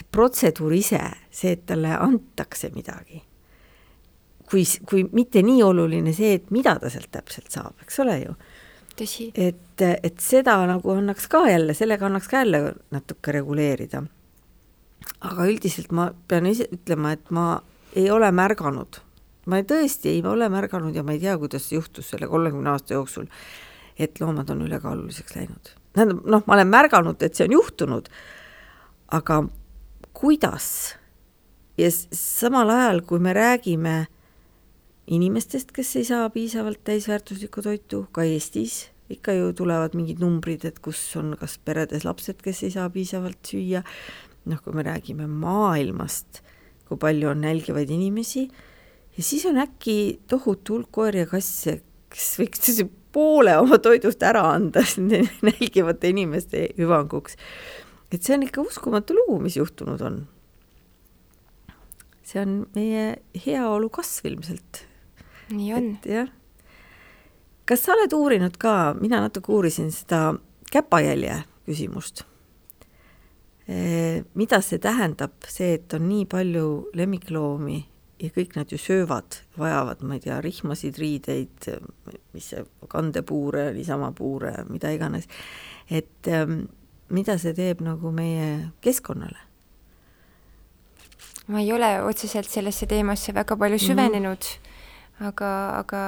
see 0.00 0.08
protseduur 0.12 0.72
ise, 0.74 1.02
see, 1.30 1.52
et 1.58 1.66
talle 1.68 1.92
antakse 1.96 2.72
midagi 2.74 3.20
kui, 4.50 4.64
kui 4.88 5.04
mitte 5.14 5.42
nii 5.46 5.62
oluline 5.64 6.12
see, 6.16 6.34
et 6.38 6.50
mida 6.54 6.76
ta 6.80 6.90
sealt 6.92 7.10
täpselt 7.14 7.50
saab, 7.52 7.76
eks 7.84 8.00
ole 8.04 8.16
ju. 8.22 8.34
et, 9.34 9.84
et 9.86 10.18
seda 10.20 10.58
nagu 10.68 10.94
annaks 10.96 11.28
ka 11.30 11.44
jälle, 11.48 11.74
sellega 11.74 12.08
annaks 12.08 12.28
ka 12.28 12.42
jälle 12.42 12.74
natuke 12.90 13.32
reguleerida. 13.32 14.02
aga 15.20 15.46
üldiselt 15.48 15.92
ma 15.92 16.10
pean 16.28 16.46
ise 16.46 16.66
ütlema, 16.72 17.14
et 17.16 17.30
ma 17.30 17.62
ei 17.96 18.10
ole 18.10 18.30
märganud, 18.32 19.00
ma 19.46 19.62
tõesti 19.62 20.14
ei 20.16 20.22
ole 20.26 20.48
märganud 20.52 20.94
ja 20.94 21.02
ma 21.02 21.16
ei 21.16 21.22
tea, 21.22 21.38
kuidas 21.38 21.68
see 21.68 21.78
juhtus 21.78 22.10
selle 22.10 22.28
kolmekümne 22.28 22.70
aasta 22.70 22.94
jooksul, 22.94 23.30
et 23.98 24.20
loomad 24.20 24.50
on 24.50 24.66
ülekaaluliseks 24.66 25.36
läinud. 25.36 25.72
tähendab, 25.92 26.20
noh, 26.26 26.44
ma 26.46 26.58
olen 26.58 26.68
märganud, 26.68 27.22
et 27.22 27.34
see 27.34 27.48
on 27.48 27.56
juhtunud, 27.58 28.10
aga 29.16 29.42
kuidas 30.20 30.94
ja 31.80 31.88
samal 32.12 32.68
ajal, 32.70 33.00
kui 33.08 33.22
me 33.22 33.32
räägime 33.32 33.94
inimestest, 35.10 35.72
kes 35.72 35.96
ei 35.96 36.04
saa 36.04 36.28
piisavalt 36.30 36.82
täisväärtuslikku 36.84 37.62
toitu, 37.64 38.04
ka 38.12 38.24
Eestis 38.28 38.90
ikka 39.10 39.34
ju 39.34 39.52
tulevad 39.56 39.96
mingid 39.98 40.20
numbrid, 40.22 40.64
et 40.68 40.78
kus 40.82 41.00
on 41.18 41.34
kas 41.40 41.56
peredes 41.64 42.04
lapsed, 42.06 42.38
kes 42.44 42.62
ei 42.66 42.74
saa 42.74 42.86
piisavalt 42.92 43.40
süüa, 43.48 43.82
noh, 44.50 44.62
kui 44.62 44.76
me 44.76 44.84
räägime 44.86 45.26
maailmast, 45.30 46.42
kui 46.86 47.00
palju 47.00 47.32
on 47.32 47.42
nälgivaid 47.42 47.90
inimesi, 47.90 48.46
ja 49.16 49.26
siis 49.26 49.46
on 49.50 49.58
äkki 49.62 50.20
tohutu 50.30 50.78
hulk 50.78 50.92
koeri 50.94 51.24
ja 51.24 51.30
kasse, 51.30 51.80
kes 52.10 52.32
võiks 52.38 52.82
poole 53.10 53.56
oma 53.58 53.80
toidust 53.82 54.22
ära 54.22 54.44
anda 54.52 54.84
nälgivate 55.48 56.12
inimeste 56.14 56.68
hüvanguks. 56.78 57.34
Et 58.10 58.22
see 58.22 58.34
on 58.34 58.46
ikka 58.46 58.62
uskumatu 58.66 59.14
lugu, 59.14 59.40
mis 59.42 59.56
juhtunud 59.56 60.00
on. 60.02 60.22
see 62.22 62.40
on 62.42 62.62
meie 62.74 63.16
heaolu 63.46 63.88
kasv 63.90 64.26
ilmselt 64.30 64.84
nii 65.50 65.74
on. 65.74 65.98
jah. 66.04 66.28
kas 67.64 67.84
sa 67.84 67.94
oled 67.94 68.12
uurinud 68.14 68.56
ka, 68.60 68.94
mina 69.00 69.20
natuke 69.24 69.52
uurisin 69.52 69.90
seda 69.94 70.34
käpajälje 70.70 71.42
küsimust. 71.66 72.24
mida 74.34 74.58
see 74.66 74.80
tähendab, 74.82 75.36
see, 75.46 75.76
et 75.78 75.94
on 75.94 76.08
nii 76.08 76.24
palju 76.26 76.90
lemmikloomi 76.98 77.78
ja 78.20 78.30
kõik 78.34 78.56
nad 78.58 78.72
ju 78.72 78.78
söövad, 78.80 79.38
vajavad, 79.58 80.02
ma 80.02 80.16
ei 80.16 80.24
tea, 80.24 80.40
rihmasid, 80.42 80.98
riideid, 80.98 81.68
mis 82.34 82.48
see, 82.50 82.64
kandepuure, 82.90 83.68
niisamapuure, 83.76 84.56
mida 84.68 84.90
iganes. 84.90 85.28
et 85.90 86.28
ähm, 86.28 86.64
mida 87.10 87.38
see 87.38 87.54
teeb 87.54 87.80
nagu 87.84 88.12
meie 88.14 88.72
keskkonnale? 88.80 89.46
ma 91.50 91.60
ei 91.60 91.72
ole 91.74 91.96
otseselt 92.06 92.50
sellesse 92.50 92.86
teemasse 92.86 93.34
väga 93.34 93.56
palju 93.56 93.76
mhm. 93.76 93.86
süvenenud 93.86 94.38
mm, 94.38 94.58
-hmm 94.58 94.70
aga, 95.26 95.50
aga 95.80 96.02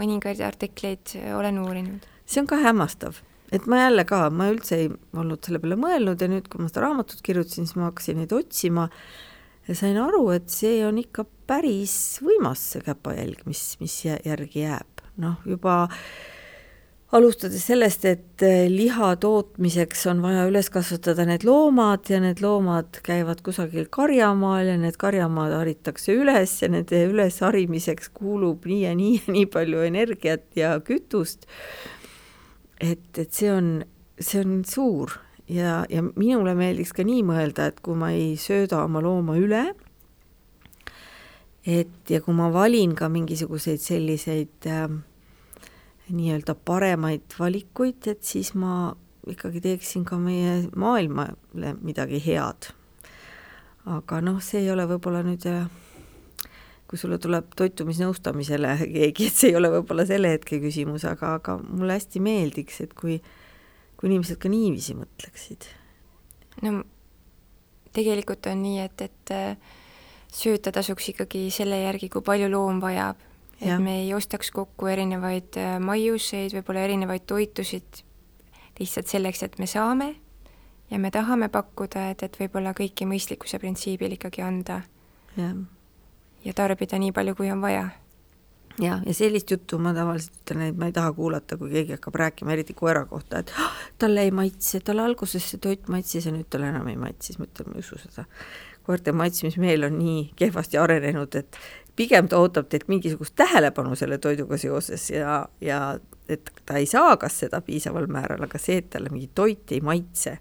mõningaid 0.00 0.42
artikleid 0.44 1.16
olen 1.36 1.62
uurinud. 1.62 2.06
see 2.26 2.42
on 2.42 2.50
ka 2.50 2.58
hämmastav, 2.62 3.20
et 3.54 3.66
ma 3.70 3.84
jälle 3.84 4.06
ka, 4.08 4.26
ma 4.30 4.50
üldse 4.52 4.80
ei 4.84 4.90
olnud 5.16 5.42
selle 5.44 5.62
peale 5.62 5.78
mõelnud 5.80 6.22
ja 6.22 6.30
nüüd, 6.30 6.50
kui 6.50 6.62
ma 6.62 6.70
seda 6.70 6.86
raamatut 6.86 7.22
kirjutasin, 7.26 7.66
siis 7.66 7.78
ma 7.78 7.90
hakkasin 7.90 8.20
neid 8.22 8.34
otsima 8.36 8.88
ja 9.66 9.78
sain 9.78 9.98
aru, 10.00 10.28
et 10.36 10.50
see 10.52 10.80
on 10.86 11.00
ikka 11.02 11.26
päris 11.46 11.96
võimas, 12.24 12.62
see 12.72 12.84
käpajälg, 12.86 13.44
mis, 13.50 13.68
mis 13.82 13.98
järgi 14.06 14.66
jääb. 14.66 15.04
noh, 15.22 15.38
juba 15.48 15.84
äh, 15.86 16.00
alustades 17.14 17.62
sellest, 17.62 18.04
et 18.08 18.42
eh, 18.42 18.66
liha 18.70 19.12
tootmiseks 19.22 20.06
on 20.10 20.22
vaja 20.24 20.46
üles 20.48 20.68
kasvatada 20.74 21.26
need 21.28 21.46
loomad 21.46 22.10
ja 22.10 22.18
need 22.22 22.42
loomad 22.42 22.98
käivad 23.06 23.42
kusagil 23.46 23.86
karjamaal 23.94 24.72
ja 24.72 24.76
need 24.80 24.98
karjamaad 24.98 25.54
haritakse 25.54 26.16
üles 26.18 26.56
ja 26.62 26.70
nende 26.72 27.04
ülesharimiseks 27.12 28.10
kulub 28.16 28.66
nii 28.66 28.82
ja 28.82 28.96
nii 28.98 29.20
ja 29.20 29.36
nii 29.38 29.46
palju 29.54 29.86
energiat 29.86 30.48
ja 30.58 30.74
kütust. 30.82 31.46
et, 32.80 33.06
et 33.16 33.32
see 33.32 33.52
on, 33.54 33.70
see 34.18 34.42
on 34.42 34.60
suur 34.66 35.14
ja, 35.48 35.84
ja 35.88 36.02
minule 36.02 36.54
meeldiks 36.58 36.92
ka 36.96 37.06
nii 37.06 37.22
mõelda, 37.26 37.70
et 37.70 37.82
kui 37.84 37.96
ma 37.98 38.10
ei 38.14 38.34
sööda 38.40 38.82
oma 38.84 39.00
looma 39.04 39.38
üle, 39.38 39.64
et 41.66 42.10
ja 42.10 42.20
kui 42.22 42.34
ma 42.34 42.50
valin 42.52 42.94
ka 42.98 43.08
mingisuguseid 43.12 43.82
selliseid 43.82 44.66
äh, 44.70 44.90
nii-öelda 46.12 46.54
paremaid 46.54 47.34
valikuid, 47.38 48.06
et 48.12 48.22
siis 48.22 48.52
ma 48.54 48.94
ikkagi 49.26 49.60
teeksin 49.64 50.04
ka 50.06 50.18
meie 50.22 50.68
maailmale 50.78 51.74
midagi 51.82 52.20
head. 52.22 52.70
aga 53.86 54.20
noh, 54.20 54.40
see 54.42 54.64
ei 54.64 54.70
ole 54.70 54.86
võib-olla 54.90 55.22
nüüd 55.26 55.44
kui 56.86 56.98
sulle 56.98 57.18
tuleb 57.22 57.52
toitumisnõustamisele 57.58 58.74
keegi, 58.96 59.28
et 59.28 59.38
see 59.38 59.50
ei 59.52 59.58
ole 59.58 59.70
võib-olla 59.74 60.06
selle 60.06 60.32
hetke 60.34 60.60
küsimus, 60.62 61.06
aga, 61.08 61.36
aga 61.40 61.56
mulle 61.62 61.98
hästi 61.98 62.22
meeldiks, 62.22 62.80
et 62.86 62.94
kui, 62.98 63.18
kui 63.98 64.10
inimesed 64.10 64.38
ka 64.42 64.50
niiviisi 64.50 64.94
mõtleksid. 64.98 65.70
no 66.66 66.80
tegelikult 67.96 68.46
on 68.50 68.62
nii, 68.62 68.84
et, 68.86 69.06
et 69.06 70.34
sööta 70.36 70.72
tasuks 70.74 71.10
ikkagi 71.14 71.48
selle 71.54 71.80
järgi, 71.82 72.10
kui 72.12 72.22
palju 72.26 72.50
loom 72.52 72.82
vajab 72.82 73.22
et 73.60 73.68
ja. 73.68 73.78
me 73.80 74.02
ei 74.02 74.14
ostaks 74.14 74.50
kokku 74.54 74.90
erinevaid 74.92 75.56
äh, 75.60 75.78
maiuseid, 75.80 76.52
võib-olla 76.58 76.84
erinevaid 76.84 77.24
toitusid 77.26 78.02
lihtsalt 78.80 79.08
selleks, 79.08 79.42
et 79.42 79.58
me 79.58 79.66
saame 79.70 80.14
ja 80.90 80.98
me 80.98 81.10
tahame 81.10 81.48
pakkuda, 81.48 82.10
et, 82.12 82.22
et 82.26 82.40
võib-olla 82.40 82.74
kõike 82.76 83.08
mõistlikkuse 83.08 83.60
printsiibil 83.62 84.16
ikkagi 84.16 84.42
anda. 84.44 84.82
ja 85.36 86.52
tarbida 86.54 86.98
nii 86.98 87.12
palju, 87.12 87.34
kui 87.34 87.50
on 87.50 87.60
vaja. 87.60 87.88
ja, 88.80 89.00
ja 89.06 89.14
sellist 89.14 89.50
juttu 89.50 89.78
ma 89.78 89.94
tavaliselt 89.94 90.36
ütlen, 90.44 90.68
et 90.68 90.76
ma 90.78 90.90
ei 90.90 90.94
taha 90.96 91.12
kuulata, 91.16 91.56
kui 91.56 91.72
keegi 91.72 91.96
hakkab 91.96 92.20
rääkima, 92.22 92.52
eriti 92.52 92.74
koera 92.74 93.04
kohta, 93.04 93.40
et 93.42 93.52
oh, 93.56 93.82
talle 93.98 94.22
ei 94.28 94.30
maitse, 94.30 94.80
talle 94.80 95.02
alguses 95.02 95.50
see 95.50 95.60
toit 95.62 95.88
maitses 95.88 96.28
ja 96.28 96.34
nüüd 96.34 96.48
talle 96.50 96.70
enam 96.70 96.88
ei 96.92 97.00
maitse, 97.00 97.32
siis 97.32 97.40
ma 97.40 97.48
ütlen, 97.48 97.72
ma 97.72 97.80
ei 97.80 97.86
usu 97.86 97.98
seda. 98.04 98.26
koerte 98.86 99.12
maitsmismeel 99.12 99.88
on 99.88 99.98
nii 99.98 100.20
kehvasti 100.38 100.78
arenenud, 100.78 101.34
et 101.34 101.58
pigem 101.96 102.28
ta 102.28 102.40
ootab 102.42 102.68
teilt 102.70 102.88
mingisugust 102.92 103.34
tähelepanu 103.38 103.96
selle 103.96 104.18
toiduga 104.22 104.58
seoses 104.60 105.08
ja, 105.10 105.40
ja 105.60 105.80
et 106.28 106.50
ta 106.66 106.80
ei 106.80 106.86
saa 106.90 107.16
kas 107.20 107.40
seda 107.44 107.60
piisaval 107.64 108.08
määral, 108.10 108.42
aga 108.46 108.60
see, 108.60 108.80
et 108.82 108.90
talle 108.92 109.12
mingi 109.12 109.30
toit 109.34 109.72
ei 109.72 109.80
maitse, 109.84 110.36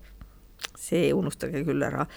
see 0.80 1.12
unustage 1.14 1.64
küll 1.68 1.86
ära. 1.86 2.08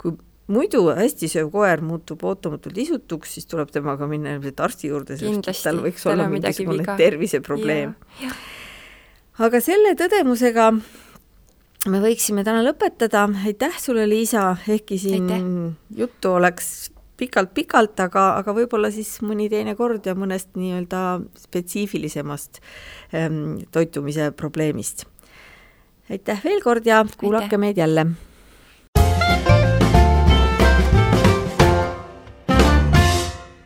kui 0.00 0.16
muidu 0.52 0.84
hästi 0.96 1.28
sööv 1.30 1.50
koer 1.52 1.82
muutub 1.84 2.22
ootamatult 2.24 2.78
isutuks, 2.80 3.36
siis 3.36 3.48
tuleb 3.50 3.72
temaga 3.72 4.08
minna 4.10 4.36
ilmselt 4.36 4.62
arsti 4.64 4.92
juurde, 4.92 5.18
sest 5.20 5.66
tal 5.66 5.82
võiks 5.84 6.06
olla 6.08 6.28
mingisugune 6.32 6.96
terviseprobleem. 6.98 7.94
aga 9.38 9.60
selle 9.64 9.94
tõdemusega 9.98 10.70
me 11.88 12.00
võiksime 12.02 12.44
täna 12.46 12.64
lõpetada, 12.66 13.28
aitäh 13.46 13.76
sulle, 13.80 14.08
Liisa, 14.08 14.50
ehkki 14.68 14.98
siin 14.98 15.28
aitäh. 15.28 15.50
juttu 16.02 16.32
oleks 16.40 16.90
pikalt-pikalt, 17.18 17.98
aga, 18.00 18.24
aga 18.40 18.54
võib-olla 18.56 18.90
siis 18.94 19.18
mõni 19.26 19.48
teine 19.50 19.74
kord 19.78 20.06
ja 20.06 20.14
mõnest 20.18 20.54
nii-öelda 20.58 21.02
spetsiifilisemast 21.42 22.62
ähm, 23.14 23.58
toitumise 23.74 24.30
probleemist. 24.36 25.04
aitäh 26.10 26.40
veel 26.44 26.62
kord 26.62 26.86
ja 26.86 27.04
kuulake 27.18 27.44
aitäh. 27.44 27.58
meid 27.58 27.78
jälle. 27.78 28.06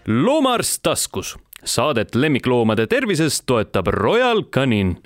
loomaarst 0.06 0.82
taskus, 0.82 1.36
saadet 1.64 2.14
lemmikloomade 2.14 2.86
tervisest 2.86 3.44
toetab 3.46 3.86
Royal 3.86 4.42
Canin 4.42 4.96